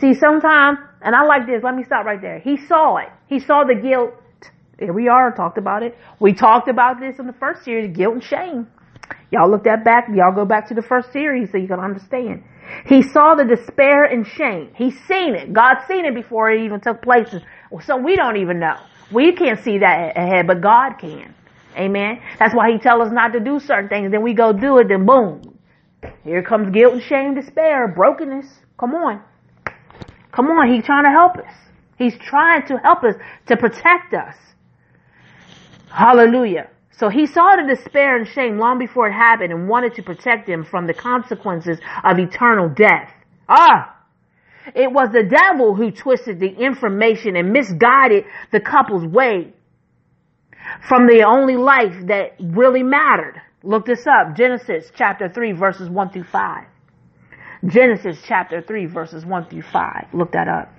See, 0.00 0.14
sometimes, 0.14 0.78
and 1.02 1.14
I 1.14 1.24
like 1.24 1.46
this, 1.46 1.62
let 1.64 1.74
me 1.74 1.82
stop 1.84 2.04
right 2.04 2.20
there. 2.20 2.38
He 2.38 2.56
saw 2.68 2.98
it. 2.98 3.08
He 3.26 3.40
saw 3.40 3.64
the 3.64 3.74
guilt 3.74 4.14
Here 4.78 4.92
we 4.92 5.08
are, 5.08 5.32
talked 5.32 5.58
about 5.58 5.82
it. 5.82 5.96
We 6.20 6.32
talked 6.32 6.68
about 6.68 7.00
this 7.00 7.18
in 7.18 7.26
the 7.26 7.32
first 7.32 7.64
series, 7.64 7.96
guilt 7.96 8.14
and 8.14 8.22
shame. 8.22 8.68
Y'all 9.30 9.50
look 9.50 9.64
that 9.64 9.84
back, 9.84 10.08
y'all 10.14 10.34
go 10.34 10.44
back 10.44 10.68
to 10.68 10.74
the 10.74 10.82
first 10.82 11.12
series 11.12 11.50
so 11.50 11.58
you 11.58 11.66
can 11.66 11.80
understand. 11.80 12.44
He 12.86 13.02
saw 13.02 13.34
the 13.34 13.44
despair 13.44 14.04
and 14.04 14.26
shame. 14.26 14.70
He's 14.74 14.94
seen 15.06 15.34
it. 15.34 15.52
God's 15.52 15.86
seen 15.88 16.04
it 16.04 16.14
before 16.14 16.50
it 16.50 16.64
even 16.64 16.80
took 16.80 17.02
place. 17.02 17.28
So 17.84 17.96
we 17.96 18.16
don't 18.16 18.36
even 18.36 18.60
know. 18.60 18.76
We 19.12 19.32
can't 19.32 19.62
see 19.64 19.78
that 19.78 20.16
ahead, 20.16 20.46
but 20.46 20.60
God 20.60 20.94
can. 21.00 21.34
Amen. 21.76 22.20
That's 22.38 22.54
why 22.54 22.70
he 22.70 22.78
tells 22.78 23.06
us 23.06 23.12
not 23.12 23.32
to 23.32 23.40
do 23.40 23.58
certain 23.58 23.88
things. 23.88 24.10
Then 24.12 24.22
we 24.22 24.34
go 24.34 24.52
do 24.52 24.78
it, 24.78 24.88
then 24.88 25.06
boom. 25.06 25.58
Here 26.24 26.42
comes 26.42 26.70
guilt 26.70 26.94
and 26.94 27.02
shame, 27.02 27.34
despair, 27.34 27.88
brokenness. 27.88 28.46
Come 28.78 28.94
on. 28.94 29.22
Come 30.32 30.46
on. 30.46 30.72
He's 30.72 30.84
trying 30.84 31.04
to 31.04 31.10
help 31.10 31.36
us. 31.36 31.54
He's 31.96 32.16
trying 32.18 32.66
to 32.68 32.76
help 32.78 33.02
us 33.02 33.14
to 33.46 33.56
protect 33.56 34.14
us. 34.14 34.34
Hallelujah. 35.90 36.70
So 36.98 37.08
he 37.08 37.26
saw 37.26 37.54
the 37.56 37.74
despair 37.74 38.16
and 38.16 38.26
shame 38.26 38.58
long 38.58 38.78
before 38.78 39.08
it 39.08 39.12
happened 39.12 39.52
and 39.52 39.68
wanted 39.68 39.94
to 39.94 40.02
protect 40.02 40.48
him 40.48 40.64
from 40.64 40.86
the 40.86 40.94
consequences 40.94 41.78
of 42.02 42.18
eternal 42.18 42.68
death. 42.68 43.12
Ah! 43.48 43.94
It 44.74 44.92
was 44.92 45.10
the 45.12 45.22
devil 45.22 45.74
who 45.74 45.90
twisted 45.90 46.40
the 46.40 46.48
information 46.48 47.36
and 47.36 47.52
misguided 47.52 48.24
the 48.52 48.60
couple's 48.60 49.06
way 49.06 49.54
from 50.86 51.06
the 51.06 51.24
only 51.26 51.56
life 51.56 51.94
that 52.06 52.36
really 52.40 52.82
mattered. 52.82 53.40
Look 53.62 53.86
this 53.86 54.06
up. 54.06 54.36
Genesis 54.36 54.90
chapter 54.94 55.28
3 55.28 55.52
verses 55.52 55.88
1 55.88 56.10
through 56.10 56.24
5. 56.24 56.64
Genesis 57.66 58.18
chapter 58.26 58.60
3 58.60 58.86
verses 58.86 59.24
1 59.24 59.46
through 59.46 59.62
5. 59.62 60.08
Look 60.12 60.32
that 60.32 60.48
up. 60.48 60.72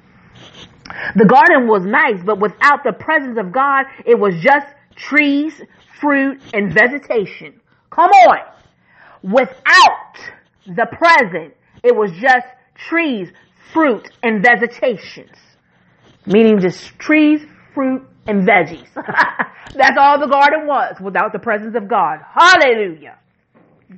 The 1.15 1.26
garden 1.26 1.67
was 1.67 1.84
nice, 1.86 2.24
but 2.26 2.39
without 2.39 2.84
the 2.84 2.93
presence 2.93 3.38
of 3.38 3.52
God, 3.52 3.86
it 4.06 4.19
was 4.19 4.36
just 4.41 4.67
trees, 4.99 5.53
fruit, 5.99 6.39
and 6.53 6.73
vegetation. 6.73 7.59
Come 7.89 8.12
on. 8.12 8.39
Without 9.23 10.15
the 10.67 10.85
present, 10.91 11.53
it 11.83 11.95
was 11.95 12.12
just 12.19 12.47
trees, 12.75 13.29
fruit, 13.73 14.09
and 14.23 14.43
vegetations. 14.43 15.35
Meaning 16.25 16.59
just 16.59 16.97
trees, 16.99 17.41
fruit, 17.73 18.05
and 18.27 18.47
veggies. 18.47 18.88
That's 18.95 19.97
all 19.99 20.19
the 20.19 20.27
garden 20.27 20.67
was 20.67 20.95
without 21.01 21.33
the 21.33 21.39
presence 21.39 21.75
of 21.75 21.88
God. 21.88 22.19
Hallelujah. 22.33 23.17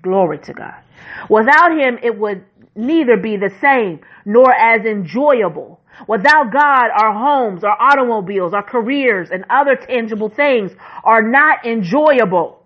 Glory 0.02 0.40
to 0.40 0.54
God. 0.54 0.82
Without 1.30 1.72
him, 1.72 1.98
it 2.02 2.18
would 2.18 2.46
neither 2.76 3.18
be 3.18 3.36
the 3.36 3.52
same 3.62 4.00
nor 4.26 4.54
as 4.54 4.86
enjoyable. 4.86 5.81
Without 6.08 6.52
God, 6.52 6.90
our 6.96 7.14
homes, 7.14 7.64
our 7.64 7.78
automobiles, 7.80 8.54
our 8.54 8.64
careers, 8.64 9.30
and 9.32 9.46
other 9.50 9.76
tangible 9.76 10.30
things 10.30 10.72
are 11.04 11.22
not 11.22 11.66
enjoyable. 11.66 12.64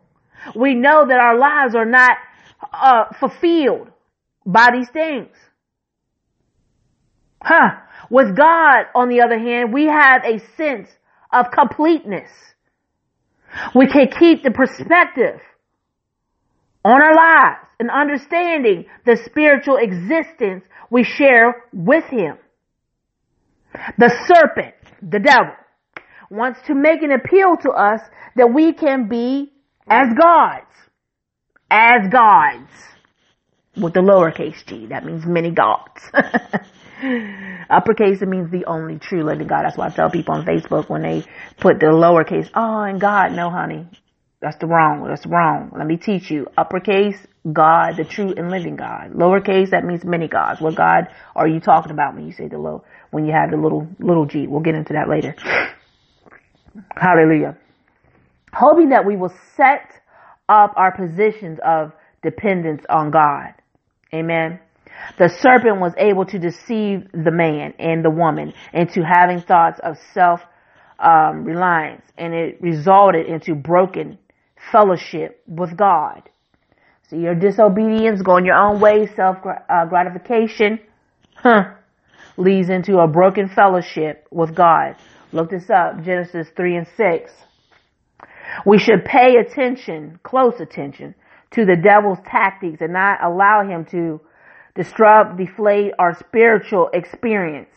We 0.55 0.75
know 0.75 1.05
that 1.07 1.19
our 1.19 1.37
lives 1.37 1.75
are 1.75 1.85
not 1.85 2.17
uh, 2.71 3.05
fulfilled 3.19 3.89
by 4.45 4.69
these 4.73 4.89
things. 4.89 5.29
Huh. 7.41 7.77
With 8.09 8.35
God, 8.35 8.85
on 8.93 9.09
the 9.09 9.21
other 9.21 9.39
hand, 9.39 9.73
we 9.73 9.85
have 9.85 10.23
a 10.23 10.39
sense 10.55 10.89
of 11.31 11.47
completeness. 11.51 12.29
We 13.73 13.87
can 13.87 14.09
keep 14.19 14.43
the 14.43 14.51
perspective 14.51 15.39
on 16.83 17.01
our 17.01 17.15
lives 17.15 17.67
and 17.79 17.89
understanding 17.89 18.85
the 19.05 19.17
spiritual 19.25 19.77
existence 19.77 20.65
we 20.89 21.03
share 21.03 21.63
with 21.73 22.05
Him. 22.05 22.37
The 23.97 24.09
serpent, 24.27 24.75
the 25.01 25.19
devil, 25.19 25.53
wants 26.29 26.59
to 26.67 26.75
make 26.75 27.01
an 27.01 27.11
appeal 27.11 27.57
to 27.61 27.69
us 27.69 28.01
that 28.35 28.53
we 28.53 28.73
can 28.73 29.07
be 29.07 29.51
as 29.87 30.07
gods. 30.19 30.65
As 31.69 32.09
gods. 32.09 32.71
With 33.77 33.93
the 33.93 33.99
lowercase 33.99 34.65
g. 34.65 34.87
That 34.87 35.05
means 35.05 35.25
many 35.25 35.51
gods. 35.51 36.01
Uppercase 37.69 38.21
it 38.21 38.27
means 38.27 38.49
the 38.51 38.65
only 38.65 38.99
true 38.99 39.23
living 39.23 39.47
God. 39.47 39.63
That's 39.63 39.77
why 39.77 39.87
I 39.87 39.89
tell 39.89 40.09
people 40.09 40.35
on 40.35 40.45
Facebook 40.45 40.89
when 40.89 41.01
they 41.01 41.25
put 41.59 41.79
the 41.79 41.87
lowercase, 41.87 42.49
oh, 42.55 42.81
and 42.83 43.01
God, 43.01 43.33
no, 43.33 43.49
honey, 43.49 43.87
that's 44.41 44.57
the 44.57 44.67
wrong. 44.67 45.03
That's 45.07 45.25
wrong. 45.25 45.71
Let 45.75 45.87
me 45.87 45.97
teach 45.97 46.29
you. 46.29 46.47
Uppercase, 46.57 47.17
God, 47.51 47.97
the 47.97 48.03
true 48.03 48.33
and 48.37 48.51
living 48.51 48.75
God. 48.75 49.13
Lowercase, 49.13 49.71
that 49.71 49.83
means 49.83 50.05
many 50.05 50.27
gods. 50.27 50.61
What 50.61 50.75
God 50.75 51.07
are 51.35 51.47
you 51.47 51.59
talking 51.59 51.91
about 51.91 52.15
when 52.15 52.27
you 52.27 52.31
say 52.31 52.47
the 52.47 52.59
low? 52.59 52.83
When 53.15 53.25
you 53.25 53.31
have 53.31 53.49
the 53.49 53.55
little 53.55 53.87
little 53.97 54.25
g? 54.25 54.45
We'll 54.45 54.59
get 54.59 54.75
into 54.75 54.91
that 54.91 55.07
later. 55.07 55.33
Hallelujah. 56.97 57.55
Hoping 58.51 58.89
that 58.89 59.05
we 59.05 59.15
will 59.15 59.33
set 59.55 59.89
up 60.49 60.73
our 60.75 60.91
positions 60.93 61.57
of 61.65 61.93
dependence 62.21 62.83
on 62.89 63.11
God. 63.11 63.53
Amen. 64.13 64.59
The 65.17 65.29
serpent 65.29 65.79
was 65.79 65.93
able 65.97 66.25
to 66.25 66.37
deceive 66.37 67.07
the 67.13 67.31
man 67.31 67.73
and 67.79 68.03
the 68.03 68.09
woman 68.09 68.51
into 68.73 69.01
having 69.01 69.39
thoughts 69.39 69.79
of 69.81 69.95
self 70.13 70.41
um, 70.99 71.45
reliance, 71.45 72.03
and 72.17 72.33
it 72.33 72.57
resulted 72.59 73.27
into 73.27 73.55
broken 73.55 74.17
fellowship 74.73 75.41
with 75.47 75.77
God. 75.77 76.21
So 77.09 77.15
your 77.15 77.33
disobedience, 77.33 78.21
going 78.21 78.45
your 78.45 78.57
own 78.57 78.81
way, 78.81 79.07
self 79.15 79.37
uh, 79.45 79.85
gratification, 79.85 80.81
huh, 81.35 81.75
leads 82.37 82.69
into 82.69 82.99
a 82.99 83.07
broken 83.07 83.47
fellowship 83.49 84.27
with 84.31 84.55
God. 84.55 84.95
Look 85.31 85.49
this 85.49 85.69
up, 85.69 86.03
Genesis 86.03 86.47
3 86.55 86.77
and 86.77 86.87
6. 86.95 87.31
We 88.65 88.77
should 88.77 89.05
pay 89.05 89.35
attention, 89.37 90.19
close 90.23 90.59
attention, 90.59 91.15
to 91.51 91.65
the 91.65 91.75
devil's 91.75 92.19
tactics 92.25 92.81
and 92.81 92.93
not 92.93 93.23
allow 93.23 93.67
him 93.67 93.85
to 93.85 94.21
disrupt, 94.75 95.37
deflate 95.37 95.93
our 95.97 96.15
spiritual 96.15 96.89
experience. 96.93 97.69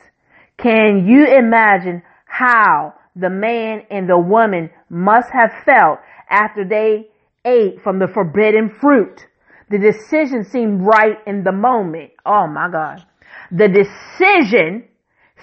Can 0.56 1.06
you 1.06 1.26
imagine 1.26 2.02
how 2.26 2.94
the 3.14 3.30
man 3.30 3.82
and 3.90 4.08
the 4.08 4.18
woman 4.18 4.70
must 4.90 5.30
have 5.30 5.52
felt 5.64 6.00
after 6.28 6.64
they 6.64 7.08
ate 7.44 7.80
from 7.82 7.98
the 7.98 8.08
forbidden 8.08 8.68
fruit? 8.80 9.26
The 9.70 9.78
decision 9.78 10.44
seemed 10.44 10.82
right 10.82 11.18
in 11.26 11.44
the 11.44 11.52
moment. 11.52 12.12
Oh 12.26 12.46
my 12.46 12.68
God. 12.70 13.04
The 13.50 13.68
decision 13.68 14.84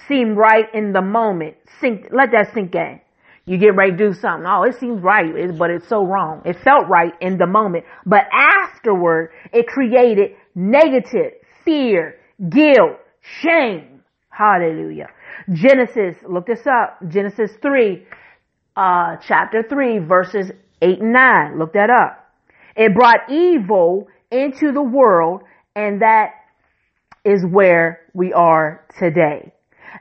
seemed 0.08 0.36
right 0.36 0.66
in 0.74 0.92
the 0.92 1.02
moment. 1.02 1.56
Sink, 1.80 2.08
let 2.12 2.30
that 2.32 2.52
sink 2.54 2.74
in. 2.74 3.00
You 3.46 3.58
get 3.58 3.76
ready 3.76 3.92
to 3.92 3.96
do 3.96 4.12
something. 4.12 4.44
Oh, 4.46 4.64
it 4.64 4.78
seems 4.80 5.00
right, 5.02 5.32
but 5.56 5.70
it's 5.70 5.88
so 5.88 6.04
wrong. 6.04 6.42
It 6.44 6.56
felt 6.64 6.88
right 6.88 7.12
in 7.20 7.38
the 7.38 7.46
moment, 7.46 7.84
but 8.04 8.24
afterward, 8.32 9.30
it 9.52 9.68
created 9.68 10.32
negative 10.54 11.32
fear, 11.64 12.16
guilt, 12.48 12.98
shame. 13.40 14.02
Hallelujah. 14.30 15.08
Genesis, 15.52 16.16
look 16.28 16.46
this 16.46 16.66
up. 16.66 16.98
Genesis 17.08 17.52
3, 17.62 18.04
uh, 18.76 19.16
chapter 19.26 19.62
3, 19.68 19.98
verses 20.00 20.50
8 20.82 21.00
and 21.00 21.12
9. 21.12 21.58
Look 21.58 21.72
that 21.74 21.90
up. 21.90 22.26
It 22.74 22.94
brought 22.94 23.30
evil 23.30 24.08
into 24.30 24.72
the 24.72 24.82
world, 24.82 25.42
and 25.74 26.02
that 26.02 26.30
is 27.26 27.44
where 27.44 28.00
we 28.14 28.32
are 28.32 28.86
today. 28.98 29.52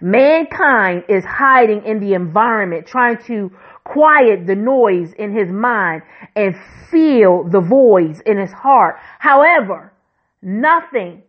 Mankind 0.02 1.04
is 1.10 1.24
hiding 1.26 1.86
in 1.86 2.00
the 2.00 2.14
environment, 2.14 2.86
trying 2.86 3.18
to 3.24 3.52
quiet 3.84 4.46
the 4.46 4.56
noise 4.56 5.14
in 5.14 5.34
his 5.34 5.50
mind 5.50 6.04
and 6.36 6.56
feel 6.92 7.44
the 7.44 7.62
voids 7.62 8.20
in 8.26 8.38
his 8.38 8.52
heart. 8.52 8.98
However, 9.20 9.94
nothing, 10.42 11.24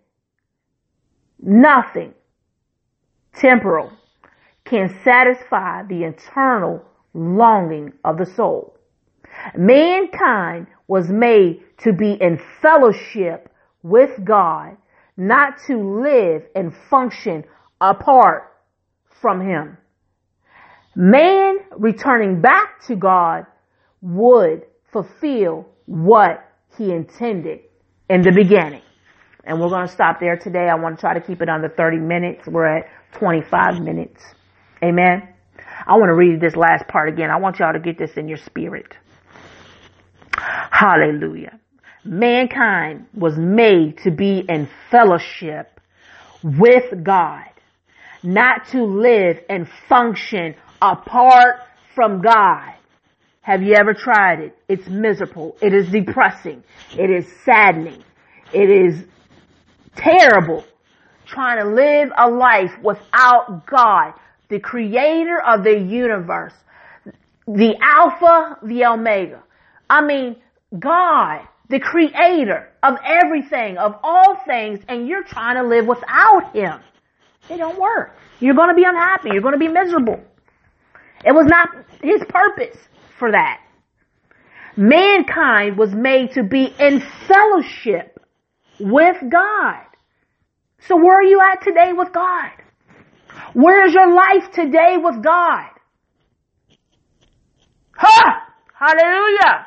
nothing 1.40 2.14
temporal 3.34 3.92
can 4.64 4.98
satisfy 5.04 5.82
the 5.84 6.04
internal 6.04 6.82
longing 7.14 7.92
of 8.04 8.18
the 8.18 8.26
soul. 8.26 8.76
Mankind 9.56 10.66
was 10.88 11.08
made 11.08 11.62
to 11.78 11.92
be 11.92 12.12
in 12.12 12.40
fellowship 12.60 13.50
with 13.82 14.24
God, 14.24 14.76
not 15.16 15.58
to 15.66 15.76
live 16.00 16.42
and 16.54 16.74
function 16.90 17.44
apart 17.80 18.52
from 19.20 19.40
Him. 19.40 19.78
Man 20.94 21.58
returning 21.76 22.40
back 22.40 22.84
to 22.86 22.96
God 22.96 23.46
would 24.00 24.62
fulfill 24.92 25.66
what 25.86 26.48
He 26.76 26.90
intended 26.90 27.60
in 28.08 28.22
the 28.22 28.32
beginning. 28.32 28.82
And 29.44 29.60
we're 29.60 29.68
going 29.68 29.86
to 29.86 29.92
stop 29.92 30.18
there 30.20 30.36
today. 30.36 30.68
I 30.68 30.74
want 30.74 30.96
to 30.96 31.00
try 31.00 31.14
to 31.14 31.20
keep 31.20 31.40
it 31.40 31.48
under 31.48 31.68
30 31.68 31.98
minutes. 31.98 32.46
We're 32.48 32.78
at 32.78 32.88
25 33.12 33.80
minutes. 33.80 34.22
Amen. 34.82 35.28
I 35.86 35.92
want 35.96 36.08
to 36.08 36.14
read 36.14 36.40
this 36.40 36.56
last 36.56 36.88
part 36.88 37.08
again. 37.08 37.30
I 37.30 37.36
want 37.36 37.58
y'all 37.58 37.72
to 37.72 37.78
get 37.78 37.96
this 37.98 38.12
in 38.16 38.28
your 38.28 38.38
spirit. 38.38 38.96
Hallelujah. 40.36 41.60
Mankind 42.06 43.06
was 43.14 43.36
made 43.36 43.98
to 44.04 44.10
be 44.10 44.44
in 44.48 44.68
fellowship 44.90 45.80
with 46.42 47.02
God, 47.02 47.46
not 48.22 48.68
to 48.68 48.84
live 48.84 49.40
and 49.48 49.68
function 49.88 50.54
apart 50.80 51.60
from 51.94 52.22
God. 52.22 52.72
Have 53.42 53.62
you 53.62 53.74
ever 53.74 53.94
tried 53.94 54.40
it? 54.40 54.58
It's 54.68 54.88
miserable. 54.88 55.56
It 55.60 55.72
is 55.72 55.88
depressing. 55.88 56.64
It 56.98 57.10
is 57.10 57.26
saddening. 57.44 58.02
It 58.52 58.70
is 58.70 59.04
terrible 59.96 60.64
trying 61.26 61.58
to 61.58 61.68
live 61.68 62.10
a 62.16 62.28
life 62.28 62.70
without 62.82 63.66
God, 63.66 64.14
the 64.48 64.60
creator 64.60 65.40
of 65.40 65.64
the 65.64 65.78
universe, 65.78 66.54
the 67.46 67.76
Alpha, 67.80 68.58
the 68.62 68.84
Omega. 68.84 69.42
I 69.90 70.04
mean, 70.04 70.36
God, 70.78 71.46
the 71.68 71.80
creator 71.80 72.68
of 72.82 72.96
everything, 73.04 73.78
of 73.78 73.96
all 74.02 74.36
things, 74.46 74.80
and 74.88 75.08
you're 75.08 75.24
trying 75.24 75.56
to 75.56 75.68
live 75.68 75.86
without 75.86 76.54
Him. 76.54 76.80
It 77.50 77.58
don't 77.58 77.78
work. 77.78 78.16
You're 78.40 78.54
going 78.54 78.68
to 78.68 78.74
be 78.74 78.84
unhappy. 78.84 79.30
You're 79.32 79.42
going 79.42 79.54
to 79.54 79.58
be 79.58 79.68
miserable. 79.68 80.20
It 81.24 81.32
was 81.32 81.46
not 81.46 81.68
His 82.02 82.22
purpose 82.28 82.76
for 83.18 83.32
that. 83.32 83.60
Mankind 84.76 85.78
was 85.78 85.94
made 85.94 86.32
to 86.32 86.42
be 86.42 86.74
in 86.78 87.02
fellowship 87.26 88.20
with 88.78 89.16
God. 89.30 89.82
So 90.80 90.96
where 90.96 91.18
are 91.18 91.24
you 91.24 91.40
at 91.40 91.62
today 91.62 91.92
with 91.92 92.12
God? 92.12 92.50
Where 93.54 93.86
is 93.86 93.94
your 93.94 94.14
life 94.14 94.52
today 94.52 94.96
with 94.98 95.22
God? 95.22 95.70
Ha! 97.96 98.42
Hallelujah! 98.74 99.66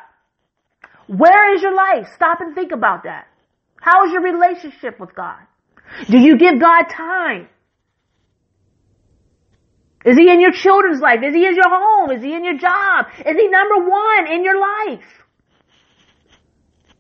Where 1.10 1.56
is 1.56 1.64
your 1.64 1.74
life? 1.74 2.06
Stop 2.14 2.40
and 2.40 2.54
think 2.54 2.72
about 2.72 3.04
that. 3.04 3.28
How 3.82 4.06
is 4.06 4.14
your 4.14 4.22
relationship 4.22 5.00
with 5.00 5.16
God? 5.16 5.40
Do 6.08 6.20
you 6.20 6.38
give 6.38 6.60
God 6.60 6.84
time? 6.84 7.50
Is 10.06 10.16
he 10.18 10.30
in 10.30 10.40
your 10.40 10.52
children's 10.52 11.02
life? 11.02 11.20
Is 11.26 11.34
he 11.34 11.48
in 11.48 11.56
your 11.56 11.68
home? 11.68 12.12
Is 12.12 12.22
he 12.22 12.34
in 12.36 12.46
your 12.46 12.58
job? 12.60 13.08
Is 13.26 13.36
he 13.36 13.48
number 13.48 13.90
one 13.90 14.32
in 14.32 14.44
your 14.44 14.60
life? 14.60 15.06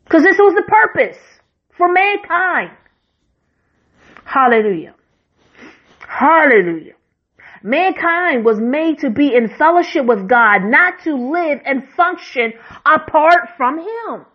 Because 0.06 0.24
this 0.24 0.38
was 0.39 0.56
the 0.56 0.63
purpose 0.67 1.17
for 1.78 1.88
mankind. 1.93 2.72
Hallelujah. 4.26 4.95
Hallelujah. 6.00 6.95
Mankind 7.63 8.45
was 8.45 8.60
made 8.60 9.00
to 9.00 9.10
be 9.10 9.36
in 9.36 9.50
fellowship 9.50 10.06
with 10.06 10.28
God, 10.28 10.63
not 10.63 11.04
to 11.04 11.15
live 11.15 11.60
and 11.65 11.88
function 11.89 12.54
apart 12.86 13.50
from 13.58 13.80
Him. 13.80 14.26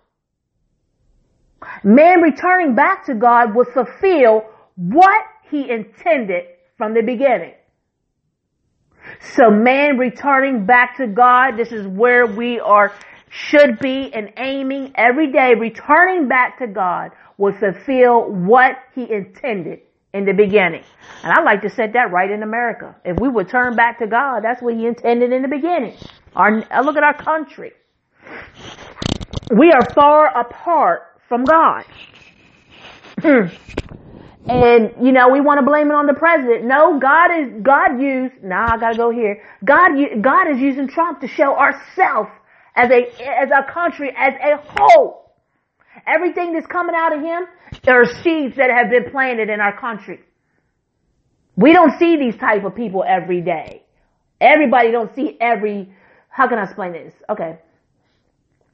Man 1.83 2.21
returning 2.21 2.75
back 2.75 3.07
to 3.07 3.15
God 3.15 3.55
would 3.55 3.69
fulfill 3.69 4.45
what 4.77 5.25
He 5.51 5.71
intended 5.71 6.45
from 6.77 6.95
the 6.95 7.03
beginning. 7.03 7.55
So 9.37 9.51
man 9.51 9.99
returning 9.99 10.67
back 10.67 10.97
to 10.97 11.07
God, 11.07 11.57
this 11.57 11.73
is 11.73 11.87
where 11.87 12.27
we 12.27 12.61
are, 12.61 12.93
should 13.31 13.79
be 13.81 14.13
and 14.15 14.33
aiming 14.37 14.93
every 14.95 15.33
day, 15.33 15.55
returning 15.55 16.29
back 16.29 16.59
to 16.59 16.67
God 16.67 17.11
would 17.37 17.57
fulfill 17.57 18.31
what 18.31 18.77
he 18.95 19.11
intended 19.11 19.81
in 20.15 20.25
the 20.25 20.33
beginning. 20.33 20.85
And 21.23 21.33
I 21.33 21.43
like 21.43 21.61
to 21.63 21.69
set 21.69 21.93
that 21.93 22.13
right 22.13 22.31
in 22.31 22.43
America. 22.43 22.95
If 23.05 23.19
we 23.21 23.29
would 23.29 23.49
turn 23.49 23.77
back 23.77 23.99
to 23.99 24.07
God, 24.07 24.43
that's 24.43 24.63
what 24.63 24.75
he 24.75 24.87
intended 24.87 25.33
in 25.33 25.43
the 25.43 25.49
beginning. 25.49 25.97
Our, 26.35 26.65
uh, 26.71 26.83
look 26.83 26.97
at 26.97 27.03
our 27.03 27.15
country. 27.15 27.73
We 29.51 29.73
are 29.73 29.85
far 29.93 30.27
apart 30.29 31.03
from 31.29 31.45
God. 31.45 31.85
And, 34.47 34.93
you 35.01 35.13
know, 35.13 35.31
we 35.31 35.41
want 35.41 35.59
to 35.59 35.65
blame 35.65 35.91
it 35.91 35.95
on 35.95 36.07
the 36.07 36.13
president. 36.13 36.67
No, 36.67 37.01
God 37.01 37.31
is, 37.31 37.63
God 37.63 37.99
used, 37.99 38.35
now 38.43 38.67
nah, 38.67 38.75
I 38.75 38.79
gotta 38.79 38.97
go 38.97 39.11
here. 39.11 39.43
God, 39.65 39.93
God 40.21 40.51
is 40.51 40.59
using 40.59 40.87
Trump 40.87 41.23
to 41.23 41.29
show 41.29 41.57
ourselves 41.57 42.29
as 42.77 42.91
a, 42.91 43.07
as 43.23 43.49
a 43.51 43.63
country, 43.73 44.15
as 44.15 44.35
a 44.35 44.61
whole. 44.77 45.24
Everything 46.07 46.53
that's 46.53 46.67
coming 46.67 46.95
out 46.97 47.15
of 47.17 47.21
him 47.23 47.45
are 47.89 48.05
seeds 48.23 48.57
that 48.57 48.71
have 48.71 48.91
been 48.91 49.11
planted 49.11 49.49
in 49.49 49.61
our 49.61 49.79
country. 49.79 50.21
We 51.57 51.73
don't 51.73 51.99
see 51.99 52.17
these 52.17 52.37
type 52.37 52.65
of 52.65 52.75
people 52.75 53.05
every 53.07 53.41
day. 53.41 53.83
Everybody 54.41 54.91
don't 54.91 55.15
see 55.15 55.37
every, 55.41 55.93
how 56.29 56.49
can 56.49 56.59
I 56.59 56.65
explain 56.65 56.93
this? 56.93 57.15
Okay. 57.29 57.59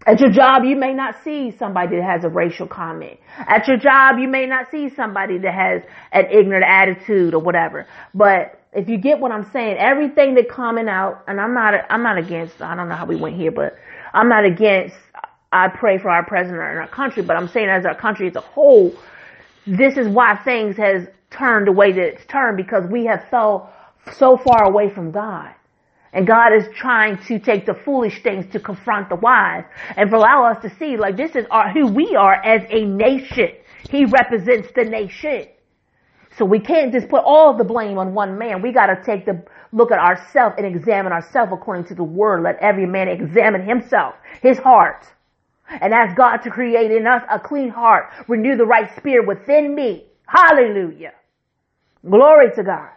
At 0.06 0.18
your 0.18 0.30
job, 0.30 0.64
you 0.64 0.76
may 0.76 0.94
not 0.94 1.16
see 1.24 1.54
somebody 1.58 1.96
that 1.96 2.04
has 2.04 2.24
a 2.24 2.30
racial 2.30 2.66
comment. 2.66 3.20
At 3.38 3.68
your 3.68 3.76
job, 3.76 4.18
you 4.18 4.28
may 4.28 4.46
not 4.46 4.70
see 4.70 4.88
somebody 4.96 5.36
that 5.38 5.52
has 5.52 5.82
an 6.10 6.30
ignorant 6.30 6.64
attitude 6.66 7.34
or 7.34 7.42
whatever. 7.42 7.86
But 8.14 8.62
if 8.72 8.88
you 8.88 8.96
get 8.96 9.18
what 9.20 9.30
I'm 9.30 9.50
saying, 9.52 9.76
everything 9.76 10.36
that 10.36 10.48
coming 10.48 10.88
out, 10.88 11.24
and 11.28 11.38
I'm 11.38 11.52
not, 11.52 11.74
I'm 11.90 12.02
not 12.02 12.16
against, 12.16 12.62
I 12.62 12.74
don't 12.76 12.88
know 12.88 12.94
how 12.94 13.04
we 13.04 13.16
went 13.16 13.36
here, 13.36 13.50
but 13.50 13.76
I'm 14.14 14.30
not 14.30 14.46
against, 14.46 14.96
I 15.52 15.68
pray 15.68 15.98
for 15.98 16.10
our 16.10 16.24
president 16.24 16.62
and 16.62 16.78
our 16.78 16.88
country, 16.88 17.22
but 17.22 17.36
I'm 17.36 17.48
saying 17.48 17.68
as 17.68 17.84
our 17.84 17.94
country 17.94 18.28
as 18.28 18.36
a 18.36 18.40
whole, 18.40 18.94
this 19.66 19.96
is 19.96 20.06
why 20.08 20.36
things 20.44 20.76
has 20.76 21.08
turned 21.30 21.66
the 21.66 21.72
way 21.72 21.92
that 21.92 22.02
it's 22.02 22.26
turned 22.26 22.56
because 22.56 22.84
we 22.90 23.06
have 23.06 23.28
fell 23.30 23.72
so 24.12 24.36
far 24.36 24.64
away 24.64 24.90
from 24.90 25.10
God. 25.10 25.54
And 26.12 26.26
God 26.26 26.52
is 26.52 26.64
trying 26.74 27.18
to 27.26 27.38
take 27.38 27.66
the 27.66 27.74
foolish 27.74 28.22
things 28.22 28.50
to 28.52 28.60
confront 28.60 29.08
the 29.08 29.16
wise 29.16 29.64
and 29.96 30.12
allow 30.12 30.44
us 30.44 30.60
to 30.62 30.70
see 30.76 30.96
like 30.96 31.16
this 31.16 31.36
is 31.36 31.46
our, 31.50 31.70
who 31.70 31.86
we 31.86 32.16
are 32.16 32.34
as 32.34 32.62
a 32.70 32.84
nation. 32.84 33.50
He 33.88 34.04
represents 34.04 34.68
the 34.74 34.84
nation. 34.84 35.46
So 36.36 36.44
we 36.44 36.60
can't 36.60 36.92
just 36.92 37.08
put 37.08 37.22
all 37.24 37.56
the 37.56 37.64
blame 37.64 37.98
on 37.98 38.14
one 38.14 38.38
man. 38.38 38.62
We 38.62 38.72
got 38.72 38.86
to 38.86 39.02
take 39.04 39.24
the 39.26 39.42
look 39.72 39.92
at 39.92 39.98
ourselves 39.98 40.56
and 40.58 40.66
examine 40.66 41.12
ourselves 41.12 41.52
according 41.52 41.84
to 41.86 41.94
the 41.94 42.04
word. 42.04 42.42
Let 42.42 42.58
every 42.58 42.86
man 42.86 43.08
examine 43.08 43.66
himself, 43.66 44.14
his 44.42 44.58
heart. 44.58 45.06
And 45.70 45.94
ask 45.94 46.16
God 46.16 46.38
to 46.38 46.50
create 46.50 46.90
in 46.90 47.06
us 47.06 47.22
a 47.30 47.38
clean 47.38 47.68
heart, 47.68 48.10
renew 48.28 48.56
the 48.56 48.64
right 48.64 48.90
spirit 48.96 49.26
within 49.26 49.74
me. 49.74 50.04
Hallelujah. 50.26 51.12
Glory 52.08 52.50
to 52.56 52.62
God. 52.62 52.90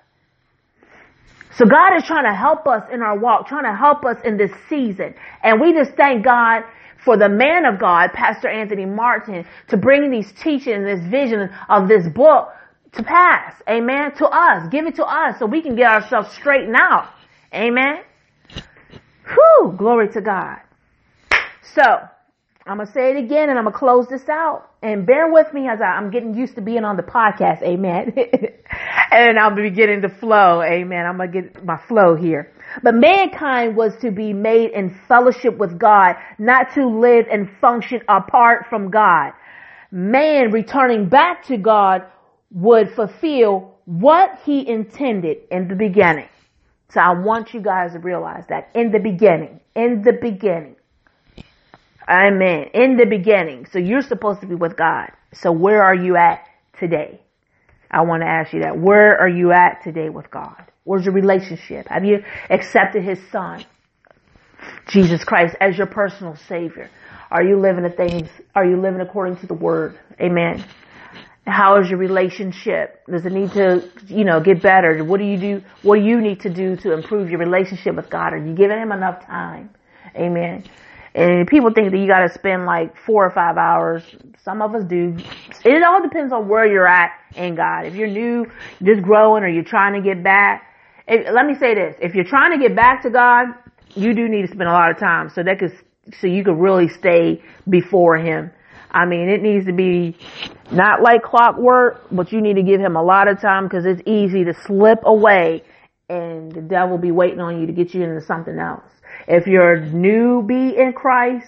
So 1.56 1.66
God 1.66 1.96
is 1.98 2.04
trying 2.06 2.26
to 2.26 2.34
help 2.34 2.66
us 2.68 2.84
in 2.92 3.02
our 3.02 3.18
walk, 3.18 3.48
trying 3.48 3.66
to 3.66 3.78
help 3.78 4.06
us 4.06 4.18
in 4.26 4.38
this 4.38 4.52
season. 4.70 5.14
And 5.44 5.62
we 5.62 5.74
just 5.74 5.92
thank 5.96 6.24
God 6.24 6.64
for 7.06 7.18
the 7.18 7.30
man 7.30 7.66
of 7.66 7.80
God, 7.80 8.12
Pastor 8.14 8.48
Anthony 8.48 8.86
Martin, 8.86 9.46
to 9.68 9.78
bring 9.78 10.10
these 10.10 10.32
teachings, 10.32 10.86
this 10.86 11.06
vision 11.12 11.50
of 11.70 11.88
this 11.88 12.08
book 12.08 12.50
to 12.94 13.04
pass. 13.04 13.54
Amen. 13.70 14.16
To 14.16 14.26
us. 14.28 14.68
Give 14.72 14.86
it 14.88 14.96
to 14.96 15.06
us 15.06 15.38
so 15.38 15.46
we 15.46 15.62
can 15.62 15.76
get 15.76 15.88
ourselves 15.88 16.32
straightened 16.34 16.76
out. 16.80 17.10
Amen. 17.54 18.02
Whew. 19.28 19.76
Glory 19.78 20.10
to 20.14 20.22
God. 20.22 20.60
So, 21.76 21.82
I'm 22.65 22.78
gonna 22.78 22.89
say 22.93 23.12
it 23.12 23.17
again 23.17 23.49
and 23.49 23.60
I'm 23.60 23.65
gonna 23.65 23.78
close 23.78 24.08
this 24.08 24.30
out. 24.30 24.69
And 24.82 25.06
bear 25.06 25.32
with 25.32 25.54
me 25.54 25.67
as 25.67 25.82
I, 25.82 25.97
am 25.97 26.12
getting 26.12 26.34
used 26.34 26.56
to 26.56 26.62
being 26.62 26.86
on 26.86 26.95
the 26.95 27.04
podcast, 27.04 27.62
amen. 27.62 28.13
and 29.12 29.38
I'll 29.38 29.54
be 29.54 29.69
getting 29.69 29.99
the 29.99 30.08
flow, 30.08 30.62
amen. 30.62 31.06
I'm 31.06 31.17
gonna 31.17 31.32
get 31.32 31.65
my 31.65 31.78
flow 31.89 32.15
here. 32.15 32.54
But 32.82 32.95
mankind 32.95 33.76
was 33.76 33.97
to 33.97 34.12
be 34.12 34.32
made 34.32 34.71
in 34.71 34.97
fellowship 35.10 35.58
with 35.58 35.78
God, 35.78 36.15
not 36.39 36.73
to 36.76 36.88
live 36.88 37.26
and 37.30 37.49
function 37.60 38.02
apart 38.08 38.67
from 38.69 38.89
God. 38.89 39.34
Man 39.91 40.52
returning 40.52 41.10
back 41.10 41.45
to 41.47 41.58
God 41.58 42.04
would 42.52 42.91
fulfill 42.91 43.76
what 43.86 44.39
he 44.45 44.65
intended 44.65 45.39
in 45.52 45.67
the 45.67 45.76
beginning. 45.76 46.30
So 46.89 47.02
I 47.02 47.13
want 47.13 47.54
you 47.54 47.60
guys 47.60 47.91
to 47.91 47.99
realize 47.99 48.45
that 48.47 48.69
in 48.73 48.91
the 48.91 48.99
beginning, 48.99 49.60
in 49.76 50.02
the 50.02 50.13
beginning, 50.13 50.76
Amen. 52.08 52.70
In 52.74 52.98
the 52.98 53.06
beginning. 53.06 53.68
So 53.72 53.80
you're 53.80 54.02
supposed 54.02 54.42
to 54.42 54.48
be 54.48 54.56
with 54.56 54.78
God. 54.78 55.12
So 55.34 55.52
where 55.52 55.84
are 55.84 55.96
you 55.96 56.16
at 56.16 56.46
today? 56.80 57.22
I 57.89 58.02
want 58.02 58.22
to 58.22 58.28
ask 58.28 58.54
you 58.54 58.62
that. 58.62 58.78
Where 58.78 59.20
are 59.20 59.30
you 59.30 59.52
at 59.52 59.84
today 59.84 60.10
with 60.10 60.30
God? 60.32 60.66
Where's 60.84 61.06
your 61.06 61.13
relationship? 61.13 61.88
Have 61.88 62.04
you 62.04 62.24
accepted 62.50 63.04
His 63.04 63.20
Son, 63.32 63.63
Jesus 64.89 65.24
Christ, 65.24 65.56
as 65.62 65.78
your 65.78 65.88
personal 65.88 66.36
Savior? 66.48 66.89
Are 67.32 67.44
you 67.44 67.60
living 67.60 67.84
the 67.84 67.89
things, 67.89 68.30
are 68.54 68.66
you 68.66 68.80
living 68.80 69.02
according 69.02 69.38
to 69.38 69.48
the 69.48 69.54
Word? 69.54 69.98
Amen. 70.20 70.63
How 71.46 71.82
is 71.82 71.89
your 71.89 72.00
relationship? 72.00 73.06
Does 73.08 73.26
it 73.26 73.32
need 73.32 73.52
to, 73.52 73.89
you 74.08 74.24
know, 74.24 74.39
get 74.39 74.62
better? 74.62 75.04
What 75.04 75.18
do 75.18 75.26
you 75.26 75.38
do? 75.38 75.62
What 75.82 75.98
do 75.98 76.02
you 76.02 76.22
need 76.22 76.42
to 76.42 76.50
do 76.50 76.76
to 76.78 76.94
improve 76.94 77.30
your 77.30 77.39
relationship 77.39 77.96
with 77.96 78.10
God? 78.10 78.34
Are 78.34 78.38
you 78.38 78.54
giving 78.54 78.78
Him 78.78 78.92
enough 78.92 79.26
time? 79.26 79.70
Amen. 80.16 80.63
And 81.15 81.47
people 81.47 81.71
think 81.71 81.91
that 81.91 81.97
you 81.97 82.08
got 82.08 82.28
to 82.28 82.34
spend 82.34 82.65
like 82.65 82.97
four 83.06 83.26
or 83.26 83.30
five 83.30 83.58
hours. 83.58 84.04
Some 84.43 84.62
of 84.62 84.73
us 84.73 84.84
do. 84.84 85.15
It 85.63 85.84
all 85.84 86.02
depends 86.02 86.34
on 86.34 86.47
where 86.47 86.65
you're 86.65 86.88
at 86.88 87.12
in 87.36 87.56
God. 87.56 87.86
If 87.86 87.95
you're 87.95 88.08
new, 88.08 88.47
just 88.82 89.04
growing, 89.04 89.43
or 89.43 89.47
you're 89.47 89.63
trying 89.63 89.93
to 89.93 90.02
get 90.02 90.23
back. 90.23 90.63
If, 91.08 91.32
let 91.32 91.45
me 91.45 91.54
say 91.56 91.76
this: 91.76 91.95
if 92.02 92.15
you're 92.15 92.23
trying 92.23 92.60
to 92.60 92.67
get 92.67 92.76
back 92.76 93.04
to 93.04 93.12
God, 93.12 93.47
you 93.95 94.15
do 94.15 94.28
need 94.28 94.41
to 94.41 94.47
spend 94.47 94.67
a 94.69 94.73
lot 94.73 94.89
of 94.89 94.97
time 94.97 95.30
so 95.30 95.43
that 95.43 95.60
could, 95.60 95.71
so 96.19 96.26
you 96.26 96.43
could 96.43 96.58
really 96.58 96.88
stay 96.88 97.43
before 97.69 98.17
Him. 98.17 98.52
I 98.89 99.06
mean, 99.06 99.30
it 99.30 99.41
needs 99.41 99.65
to 99.67 99.73
be 99.73 100.17
not 100.71 101.02
like 101.02 101.21
clockwork, 101.21 102.08
but 102.12 102.32
you 102.32 102.41
need 102.41 102.56
to 102.56 102.63
give 102.63 102.82
Him 102.82 102.95
a 102.95 103.04
lot 103.04 103.28
of 103.28 103.39
time 103.39 103.65
because 103.65 103.86
it's 103.86 104.02
easy 104.08 104.45
to 104.45 104.54
slip 104.65 104.99
away, 105.06 105.63
and 106.10 106.52
the 106.52 106.62
devil 106.62 106.97
be 106.97 107.12
waiting 107.12 107.39
on 107.39 107.62
you 107.62 107.67
to 107.67 107.73
get 107.73 107.93
you 107.93 108.02
into 108.04 108.21
something 108.21 108.58
else. 108.58 108.84
If 109.28 109.48
you're 109.48 109.74
a 109.74 109.82
newbie 109.82 110.78
in 110.78 110.94
Christ, 110.94 111.48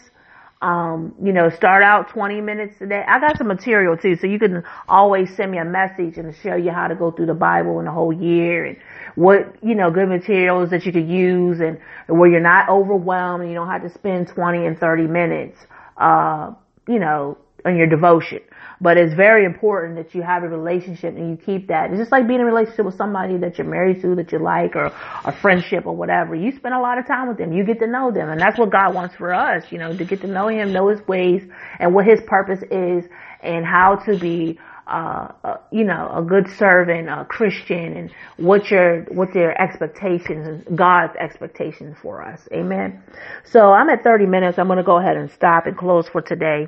um, 0.62 1.14
you 1.22 1.34
know, 1.34 1.50
start 1.50 1.84
out 1.84 2.10
20 2.10 2.42
minutes 2.42 2.76
a 2.82 2.88
day. 2.88 3.04
I 3.08 3.20
got 3.20 3.38
some 3.38 3.48
material 3.48 3.98
too, 3.98 4.16
so 4.16 4.26
you 4.26 4.40
can 4.40 4.64
always 4.88 5.36
send 5.36 5.52
me 5.52 5.58
a 5.58 5.66
message 5.66 6.18
and 6.18 6.34
show 6.42 6.56
you 6.56 6.72
how 6.72 6.88
to 6.88 6.96
go 6.96 7.12
through 7.12 7.28
the 7.28 7.34
Bible 7.34 7.80
in 7.82 7.88
a 7.88 7.92
whole 7.92 8.14
year 8.14 8.66
and 8.66 8.78
what, 9.16 9.56
you 9.62 9.76
know, 9.76 9.92
good 9.92 10.10
materials 10.10 10.70
that 10.72 10.86
you 10.86 10.92
could 10.92 11.08
use 11.08 11.60
and 11.60 11.78
where 12.08 12.30
you're 12.30 12.40
not 12.40 12.70
overwhelmed 12.70 13.44
and 13.44 13.52
you 13.52 13.56
don't 13.56 13.68
have 13.68 13.84
to 13.84 13.90
spend 13.94 14.28
20 14.30 14.66
and 14.66 14.80
30 14.80 15.04
minutes, 15.08 15.60
uh, 15.98 16.52
you 16.88 17.00
know, 17.00 17.38
on 17.66 17.76
your 17.78 17.88
devotion. 17.88 18.40
But 18.82 18.98
it's 18.98 19.14
very 19.14 19.46
important 19.46 19.96
that 19.96 20.14
you 20.14 20.22
have 20.22 20.44
a 20.44 20.50
relationship 20.50 21.16
and 21.16 21.30
you 21.30 21.38
keep 21.38 21.68
that. 21.68 21.92
It's 21.92 22.00
just 22.00 22.12
like 22.12 22.28
being 22.28 22.40
in 22.40 22.46
a 22.46 22.50
relationship 22.50 22.86
with 22.86 22.98
somebody 22.98 23.38
that 23.38 23.58
you're 23.58 23.68
married 23.68 24.02
to, 24.02 24.16
that 24.16 24.32
you 24.32 24.40
like, 24.40 24.76
or 24.76 24.86
a 25.24 25.32
friendship 25.32 25.86
or 25.86 25.96
whatever. 25.96 26.36
You 26.36 26.52
spend 26.56 26.74
a 26.74 26.80
lot 26.80 26.98
of 26.98 27.08
time 27.08 27.28
with 27.28 27.38
them. 27.38 27.54
You 27.54 27.64
get 27.64 27.80
to 27.80 27.88
know 27.88 28.12
them. 28.12 28.30
And 28.30 28.40
that's 28.40 28.60
what 28.60 28.72
God 28.72 28.94
wants 28.94 29.16
for 29.16 29.34
us, 29.34 29.64
you 29.72 29.78
know, 29.78 29.96
to 29.96 30.06
get 30.06 30.22
to 30.22 30.28
know 30.28 30.48
Him, 30.48 30.74
know 30.74 30.90
His 30.90 31.06
ways, 31.08 31.42
and 31.80 31.94
what 31.94 32.06
His 32.06 32.22
purpose 32.28 32.62
is, 32.70 33.06
and 33.42 33.66
how 33.66 33.96
to 34.06 34.18
be 34.18 34.60
uh, 34.88 35.30
uh, 35.44 35.58
you 35.72 35.84
know, 35.84 36.12
a 36.16 36.22
good 36.22 36.48
servant, 36.60 37.10
a 37.10 37.26
Christian, 37.26 37.98
and 37.98 38.12
what 38.38 38.70
your 38.70 39.02
what 39.06 39.34
their 39.34 39.60
expectations 39.60 40.48
and 40.48 40.78
God's 40.78 41.16
expectations 41.16 41.98
for 42.04 42.22
us. 42.24 42.48
Amen. 42.54 43.02
So 43.46 43.72
I'm 43.72 43.90
at 43.90 44.04
30 44.04 44.28
minutes. 44.28 44.60
I'm 44.60 44.68
going 44.68 44.78
to 44.78 44.84
go 44.84 45.00
ahead 45.00 45.18
and 45.18 45.32
stop 45.32 45.66
and 45.66 45.76
close 45.76 46.08
for 46.08 46.22
today. 46.22 46.68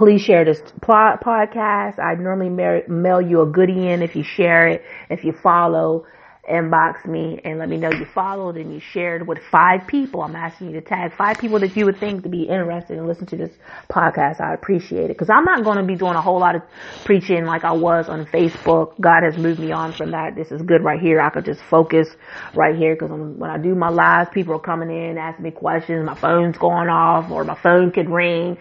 Please 0.00 0.22
share 0.22 0.46
this 0.46 0.62
podcast. 0.80 1.98
I 1.98 2.14
normally 2.14 2.48
mail 2.88 3.20
you 3.20 3.42
a 3.42 3.46
goodie 3.46 3.86
in 3.86 4.00
if 4.00 4.16
you 4.16 4.24
share 4.24 4.66
it, 4.66 4.82
if 5.10 5.24
you 5.24 5.34
follow 5.42 6.06
inbox 6.50 7.04
me 7.04 7.38
and 7.44 7.58
let 7.58 7.68
me 7.68 7.76
know 7.76 7.90
you 7.90 8.06
followed 8.14 8.56
and 8.56 8.72
you 8.72 8.80
shared 8.80 9.28
with 9.28 9.38
five 9.52 9.86
people. 9.86 10.22
I'm 10.22 10.34
asking 10.34 10.68
you 10.68 10.80
to 10.80 10.80
tag 10.80 11.14
five 11.14 11.36
people 11.36 11.60
that 11.60 11.76
you 11.76 11.84
would 11.84 11.98
think 11.98 12.22
to 12.22 12.30
be 12.30 12.44
interested 12.44 12.96
in 12.96 13.06
listening 13.06 13.26
to 13.26 13.36
this 13.36 13.50
podcast. 13.90 14.40
I 14.40 14.54
appreciate 14.54 15.10
it 15.10 15.18
because 15.18 15.28
I'm 15.28 15.44
not 15.44 15.64
going 15.64 15.76
to 15.76 15.84
be 15.84 15.96
doing 15.96 16.14
a 16.14 16.22
whole 16.22 16.40
lot 16.40 16.56
of 16.56 16.62
preaching 17.04 17.44
like 17.44 17.64
I 17.64 17.72
was 17.72 18.08
on 18.08 18.24
Facebook. 18.24 18.98
God 19.02 19.22
has 19.22 19.36
moved 19.36 19.60
me 19.60 19.70
on 19.70 19.92
from 19.92 20.12
that. 20.12 20.34
This 20.34 20.50
is 20.50 20.62
good 20.62 20.82
right 20.82 20.98
here. 20.98 21.20
I 21.20 21.28
could 21.28 21.44
just 21.44 21.60
focus 21.68 22.08
right 22.54 22.74
here 22.74 22.96
because 22.96 23.10
when 23.10 23.50
I 23.50 23.58
do 23.58 23.74
my 23.74 23.90
lives, 23.90 24.30
people 24.32 24.54
are 24.54 24.60
coming 24.60 24.88
in, 24.90 25.18
asking 25.18 25.44
me 25.44 25.50
questions. 25.50 26.06
My 26.06 26.18
phone's 26.18 26.56
going 26.56 26.88
off 26.88 27.30
or 27.30 27.44
my 27.44 27.60
phone 27.62 27.90
could 27.90 28.08
ring. 28.08 28.56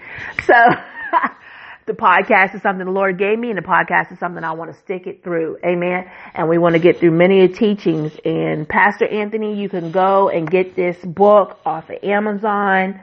So 0.45 0.53
the 1.85 1.93
podcast 1.93 2.55
is 2.55 2.61
something 2.61 2.85
the 2.85 2.91
Lord 2.91 3.17
gave 3.17 3.39
me 3.39 3.49
and 3.49 3.57
the 3.57 3.63
podcast 3.63 4.11
is 4.11 4.19
something 4.19 4.43
I 4.43 4.51
want 4.51 4.73
to 4.73 4.79
stick 4.81 5.07
it 5.07 5.23
through. 5.23 5.57
Amen. 5.65 6.09
And 6.33 6.47
we 6.49 6.57
want 6.57 6.73
to 6.73 6.79
get 6.79 6.99
through 6.99 7.11
many 7.11 7.47
teachings 7.47 8.11
and 8.23 8.67
Pastor 8.67 9.07
Anthony, 9.07 9.59
you 9.59 9.69
can 9.69 9.91
go 9.91 10.29
and 10.29 10.49
get 10.49 10.75
this 10.75 10.97
book 11.03 11.59
off 11.65 11.89
of 11.89 12.03
Amazon. 12.03 13.01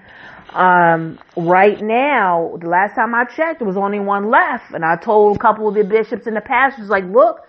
Um, 0.51 1.19
right 1.37 1.81
now, 1.81 2.57
the 2.61 2.69
last 2.69 2.95
time 2.95 3.15
I 3.15 3.25
checked, 3.25 3.59
there 3.59 3.69
was 3.69 3.77
only 3.77 3.99
one 3.99 4.31
left 4.31 4.73
and 4.73 4.85
I 4.85 4.97
told 4.97 5.37
a 5.37 5.39
couple 5.41 5.69
of 5.69 5.75
the 5.75 5.85
bishops 5.85 6.27
and 6.27 6.37
the 6.37 6.41
pastors 6.41 6.89
like, 6.89 7.05
look, 7.05 7.41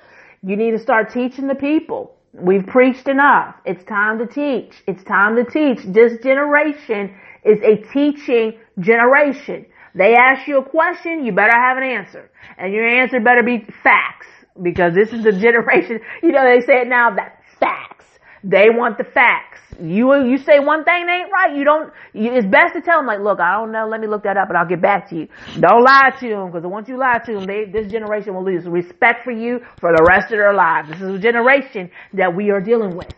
you 0.43 0.55
need 0.55 0.71
to 0.71 0.79
start 0.79 1.13
teaching 1.13 1.47
the 1.47 1.55
people. 1.55 2.15
We've 2.33 2.65
preached 2.65 3.07
enough. 3.07 3.55
It's 3.65 3.83
time 3.85 4.19
to 4.19 4.27
teach. 4.27 4.73
It's 4.87 5.03
time 5.03 5.35
to 5.37 5.43
teach. 5.43 5.85
This 5.85 6.21
generation 6.21 7.15
is 7.43 7.59
a 7.61 7.77
teaching 7.93 8.59
generation. 8.79 9.65
They 9.97 10.13
ask 10.15 10.47
you 10.47 10.59
a 10.59 10.63
question, 10.63 11.25
you 11.25 11.31
better 11.31 11.57
have 11.57 11.77
an 11.77 11.83
answer. 11.83 12.29
And 12.57 12.71
your 12.71 12.87
answer 12.87 13.19
better 13.19 13.41
be 13.43 13.65
facts. 13.83 14.27
Because 14.61 14.93
this 14.93 15.11
is 15.11 15.23
the 15.23 15.31
generation, 15.39 15.99
you 16.21 16.31
know, 16.31 16.43
they 16.43 16.65
say 16.65 16.81
it 16.81 16.87
now, 16.87 17.15
that 17.15 17.41
facts. 17.59 18.05
They 18.43 18.69
want 18.69 18.97
the 18.97 19.03
facts. 19.03 19.59
You, 19.79 20.13
you 20.23 20.37
say 20.37 20.59
one 20.59 20.83
thing 20.83 21.05
ain't 21.09 21.31
right, 21.31 21.55
you 21.55 21.63
don't, 21.63 21.91
you, 22.13 22.33
it's 22.33 22.47
best 22.47 22.73
to 22.73 22.81
tell 22.81 22.97
them 22.99 23.05
like, 23.05 23.19
look, 23.19 23.39
I 23.39 23.53
don't 23.53 23.71
know, 23.71 23.87
let 23.87 23.99
me 23.99 24.07
look 24.07 24.23
that 24.23 24.37
up 24.37 24.49
and 24.49 24.57
I'll 24.57 24.67
get 24.67 24.81
back 24.81 25.09
to 25.09 25.15
you. 25.15 25.27
Don't 25.59 25.83
lie 25.83 26.11
to 26.19 26.29
them, 26.29 26.51
because 26.51 26.63
once 26.65 26.87
you 26.87 26.97
lie 26.97 27.19
to 27.25 27.33
them, 27.33 27.45
they, 27.45 27.65
this 27.65 27.91
generation 27.91 28.33
will 28.33 28.43
lose 28.43 28.65
respect 28.65 29.23
for 29.23 29.31
you 29.31 29.59
for 29.79 29.91
the 29.95 30.03
rest 30.07 30.31
of 30.31 30.37
their 30.39 30.53
lives. 30.53 30.89
This 30.89 31.01
is 31.01 31.15
a 31.15 31.19
generation 31.19 31.91
that 32.13 32.35
we 32.35 32.49
are 32.51 32.61
dealing 32.61 32.95
with. 32.95 33.13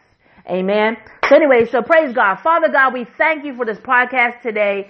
Amen. 0.50 0.98
So 1.30 1.36
anyway, 1.36 1.66
so 1.70 1.82
praise 1.82 2.14
God. 2.14 2.38
Father 2.44 2.70
God, 2.70 2.94
we 2.94 3.06
thank 3.18 3.46
you 3.46 3.56
for 3.56 3.66
this 3.66 3.78
podcast 3.78 4.42
today. 4.42 4.90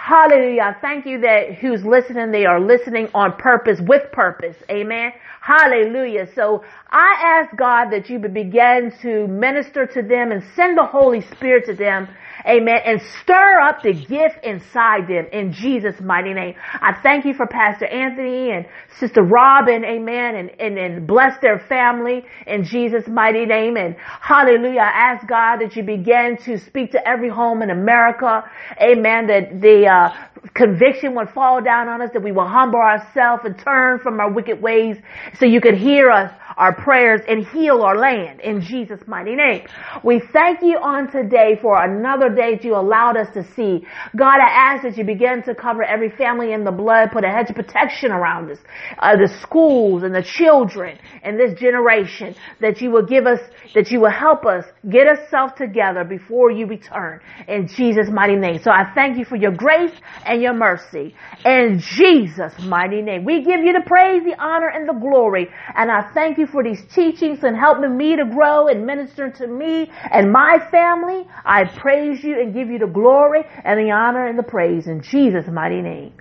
Hallelujah. 0.00 0.76
Thank 0.80 1.06
you 1.06 1.20
that 1.22 1.56
who's 1.56 1.84
listening, 1.84 2.30
they 2.30 2.46
are 2.46 2.60
listening 2.60 3.08
on 3.14 3.36
purpose, 3.36 3.80
with 3.82 4.10
purpose. 4.12 4.56
Amen. 4.70 5.12
Hallelujah. 5.42 6.28
So 6.34 6.64
I 6.90 7.16
ask 7.24 7.56
God 7.56 7.90
that 7.90 8.08
you 8.08 8.20
would 8.20 8.34
begin 8.34 8.92
to 9.02 9.26
minister 9.28 9.86
to 9.86 10.02
them 10.02 10.32
and 10.32 10.42
send 10.56 10.78
the 10.78 10.86
Holy 10.86 11.20
Spirit 11.22 11.66
to 11.66 11.74
them 11.74 12.08
Amen. 12.46 12.80
And 12.84 13.00
stir 13.22 13.60
up 13.60 13.82
the 13.82 13.92
gift 13.92 14.44
inside 14.44 15.08
them 15.08 15.26
in 15.32 15.52
Jesus' 15.52 16.00
mighty 16.00 16.34
name. 16.34 16.54
I 16.74 16.98
thank 17.02 17.24
you 17.24 17.34
for 17.34 17.46
Pastor 17.46 17.86
Anthony 17.86 18.50
and 18.50 18.66
Sister 18.98 19.22
Robin. 19.22 19.84
Amen. 19.84 20.34
And, 20.36 20.50
and, 20.60 20.78
and 20.78 21.06
bless 21.06 21.40
their 21.40 21.58
family 21.58 22.24
in 22.46 22.64
Jesus' 22.64 23.06
mighty 23.08 23.46
name. 23.46 23.76
And 23.76 23.96
hallelujah. 23.98 24.80
I 24.80 25.12
ask 25.12 25.26
God 25.26 25.58
that 25.58 25.76
you 25.76 25.82
begin 25.82 26.38
to 26.44 26.58
speak 26.58 26.92
to 26.92 27.08
every 27.08 27.28
home 27.28 27.62
in 27.62 27.70
America. 27.70 28.44
Amen. 28.80 29.26
That 29.26 29.60
the, 29.60 29.86
uh, 29.86 30.28
conviction 30.54 31.14
would 31.14 31.28
fall 31.30 31.62
down 31.62 31.88
on 31.88 32.00
us, 32.02 32.10
that 32.12 32.22
we 32.22 32.32
will 32.32 32.46
humble 32.46 32.78
ourselves 32.80 33.42
and 33.44 33.58
turn 33.58 33.98
from 33.98 34.20
our 34.20 34.30
wicked 34.30 34.60
ways 34.60 34.96
so 35.38 35.46
you 35.46 35.60
could 35.60 35.74
hear 35.74 36.10
us 36.10 36.32
our 36.56 36.74
prayers 36.74 37.20
and 37.28 37.46
heal 37.46 37.82
our 37.82 37.96
land 37.96 38.40
in 38.40 38.60
Jesus' 38.60 39.00
mighty 39.06 39.34
name. 39.34 39.66
We 40.02 40.20
thank 40.32 40.60
you 40.62 40.78
on 40.78 41.10
today 41.10 41.58
for 41.60 41.80
another 41.82 42.27
day 42.34 42.56
that 42.56 42.64
you 42.64 42.74
allowed 42.74 43.16
us 43.16 43.28
to 43.34 43.44
see. 43.54 43.86
God, 44.16 44.38
I 44.40 44.48
ask 44.48 44.82
that 44.82 44.96
you 44.96 45.04
begin 45.04 45.42
to 45.44 45.54
cover 45.54 45.82
every 45.82 46.10
family 46.10 46.52
in 46.52 46.64
the 46.64 46.72
blood, 46.72 47.10
put 47.12 47.24
a 47.24 47.28
hedge 47.28 47.50
of 47.50 47.56
protection 47.56 48.10
around 48.10 48.50
us, 48.50 48.58
uh, 48.98 49.16
the 49.16 49.28
schools 49.42 50.02
and 50.02 50.14
the 50.14 50.22
children 50.22 50.98
and 51.22 51.38
this 51.38 51.58
generation, 51.58 52.34
that 52.60 52.80
you 52.80 52.90
will 52.90 53.04
give 53.06 53.26
us, 53.26 53.40
that 53.74 53.90
you 53.90 54.00
will 54.00 54.10
help 54.10 54.46
us 54.46 54.64
get 54.90 55.06
ourselves 55.06 55.52
together 55.56 56.04
before 56.04 56.50
you 56.50 56.66
return 56.66 57.20
in 57.46 57.68
Jesus' 57.68 58.08
mighty 58.10 58.36
name. 58.36 58.60
So 58.62 58.70
I 58.70 58.92
thank 58.94 59.18
you 59.18 59.24
for 59.24 59.36
your 59.36 59.52
grace 59.52 59.92
and 60.24 60.42
your 60.42 60.54
mercy 60.54 61.14
in 61.44 61.80
Jesus' 61.80 62.52
mighty 62.64 63.02
name. 63.02 63.24
We 63.24 63.44
give 63.44 63.60
you 63.60 63.72
the 63.72 63.84
praise, 63.86 64.22
the 64.24 64.40
honor, 64.40 64.68
and 64.68 64.88
the 64.88 64.92
glory. 64.94 65.48
And 65.74 65.90
I 65.90 66.10
thank 66.14 66.38
you 66.38 66.46
for 66.46 66.62
these 66.62 66.82
teachings 66.94 67.42
and 67.42 67.56
helping 67.56 67.96
me 67.96 68.16
to 68.16 68.24
grow 68.24 68.68
and 68.68 68.86
minister 68.86 69.30
to 69.30 69.46
me 69.46 69.90
and 70.10 70.32
my 70.32 70.58
family. 70.70 71.26
I 71.44 71.64
praise 71.64 72.17
you 72.22 72.40
and 72.40 72.54
give 72.54 72.68
you 72.68 72.78
the 72.78 72.86
glory 72.86 73.44
and 73.64 73.78
the 73.78 73.90
honor 73.90 74.26
and 74.26 74.38
the 74.38 74.42
praise 74.42 74.86
in 74.86 75.02
Jesus' 75.02 75.46
mighty 75.48 75.80
name. 75.80 76.12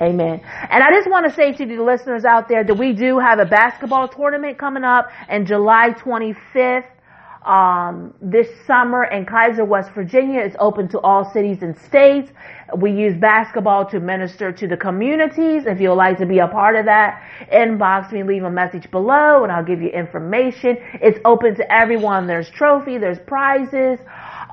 Amen. 0.00 0.40
And 0.42 0.82
I 0.82 0.90
just 0.90 1.08
want 1.08 1.26
to 1.28 1.34
say 1.34 1.52
to 1.52 1.64
the 1.66 1.82
listeners 1.82 2.24
out 2.24 2.48
there 2.48 2.64
that 2.64 2.74
we 2.74 2.92
do 2.92 3.18
have 3.18 3.38
a 3.38 3.44
basketball 3.44 4.08
tournament 4.08 4.58
coming 4.58 4.82
up 4.82 5.10
in 5.28 5.46
July 5.46 5.90
25th 5.90 6.86
um, 7.46 8.14
this 8.20 8.48
summer 8.66 9.04
in 9.04 9.26
Keyser, 9.26 9.66
West 9.66 9.90
Virginia. 9.92 10.40
It's 10.40 10.56
open 10.58 10.88
to 10.88 11.00
all 11.00 11.30
cities 11.32 11.62
and 11.62 11.76
states. 11.76 12.30
We 12.76 12.92
use 12.92 13.16
basketball 13.16 13.86
to 13.90 14.00
minister 14.00 14.52
to 14.52 14.66
the 14.66 14.76
communities. 14.76 15.64
If 15.66 15.80
you'd 15.80 15.94
like 15.94 16.18
to 16.18 16.26
be 16.26 16.38
a 16.38 16.48
part 16.48 16.76
of 16.76 16.86
that, 16.86 17.22
inbox 17.52 18.12
me, 18.12 18.22
leave 18.22 18.44
a 18.44 18.50
message 18.50 18.90
below, 18.90 19.42
and 19.42 19.52
I'll 19.52 19.64
give 19.64 19.82
you 19.82 19.88
information. 19.88 20.78
It's 20.94 21.18
open 21.24 21.54
to 21.56 21.72
everyone. 21.72 22.26
There's 22.26 22.50
trophy, 22.50 22.98
there's 22.98 23.18
prizes. 23.20 23.98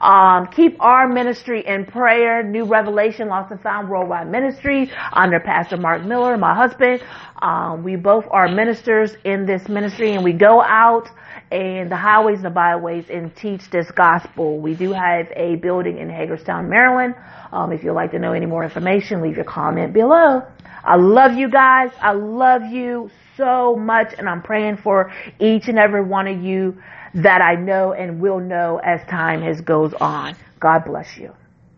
Um, 0.02 0.48
keep 0.48 0.82
our 0.82 1.08
ministry 1.08 1.66
in 1.66 1.86
prayer. 1.86 2.42
New 2.44 2.66
Revelation 2.66 3.28
Lost 3.28 3.52
and 3.52 3.62
Found 3.62 3.90
Worldwide 3.90 4.30
Ministry 4.30 4.92
under 5.12 5.40
Pastor 5.40 5.78
Mark 5.78 6.04
Miller, 6.04 6.38
my 6.38 6.56
husband. 6.56 7.04
Um, 7.42 7.84
we 7.84 7.96
both 7.96 8.26
are 8.32 8.48
ministers 8.48 9.16
in 9.26 9.46
this 9.46 9.68
ministry, 9.68 10.14
and 10.14 10.24
we 10.24 10.34
go 10.34 10.62
out 10.62 11.10
and 11.52 11.92
the 11.92 11.98
highways 11.98 12.38
and 12.38 12.46
the 12.46 12.50
byways 12.50 13.10
and 13.10 13.36
teach 13.36 13.70
this 13.72 13.92
gospel. 13.92 14.60
We 14.60 14.74
do 14.76 14.94
have 14.94 15.28
a 15.36 15.56
building 15.56 15.98
in 15.98 16.10
Hagerstown, 16.10 16.70
Maryland. 16.70 17.16
Um, 17.52 17.72
if 17.72 17.84
you'd 17.84 17.94
like 17.94 18.12
to 18.12 18.20
know 18.20 18.34
any 18.34 18.46
more 18.46 18.64
information, 18.64 19.22
leave 19.22 19.36
your 19.36 19.46
comment 19.46 19.94
below. 19.94 20.44
I 20.84 20.96
love 20.96 21.34
you 21.34 21.50
guys. 21.50 21.92
I 22.02 22.14
love 22.14 22.64
you 22.64 23.10
so 23.36 23.76
much, 23.76 24.14
and 24.18 24.30
I'm 24.30 24.42
praying 24.42 24.78
for 24.78 25.12
each 25.40 25.68
and 25.68 25.80
every 25.80 26.04
one 26.04 26.28
of 26.28 26.42
you 26.42 26.82
that 27.16 27.42
I 27.42 27.56
know 27.56 27.94
and 27.94 28.22
will 28.22 28.40
know 28.40 28.80
as 28.84 29.04
time 29.10 29.42
has 29.42 29.62
goes 29.62 29.94
on. 29.96 30.36
God 30.60 30.86
bless 30.86 31.18
you. 31.18 31.34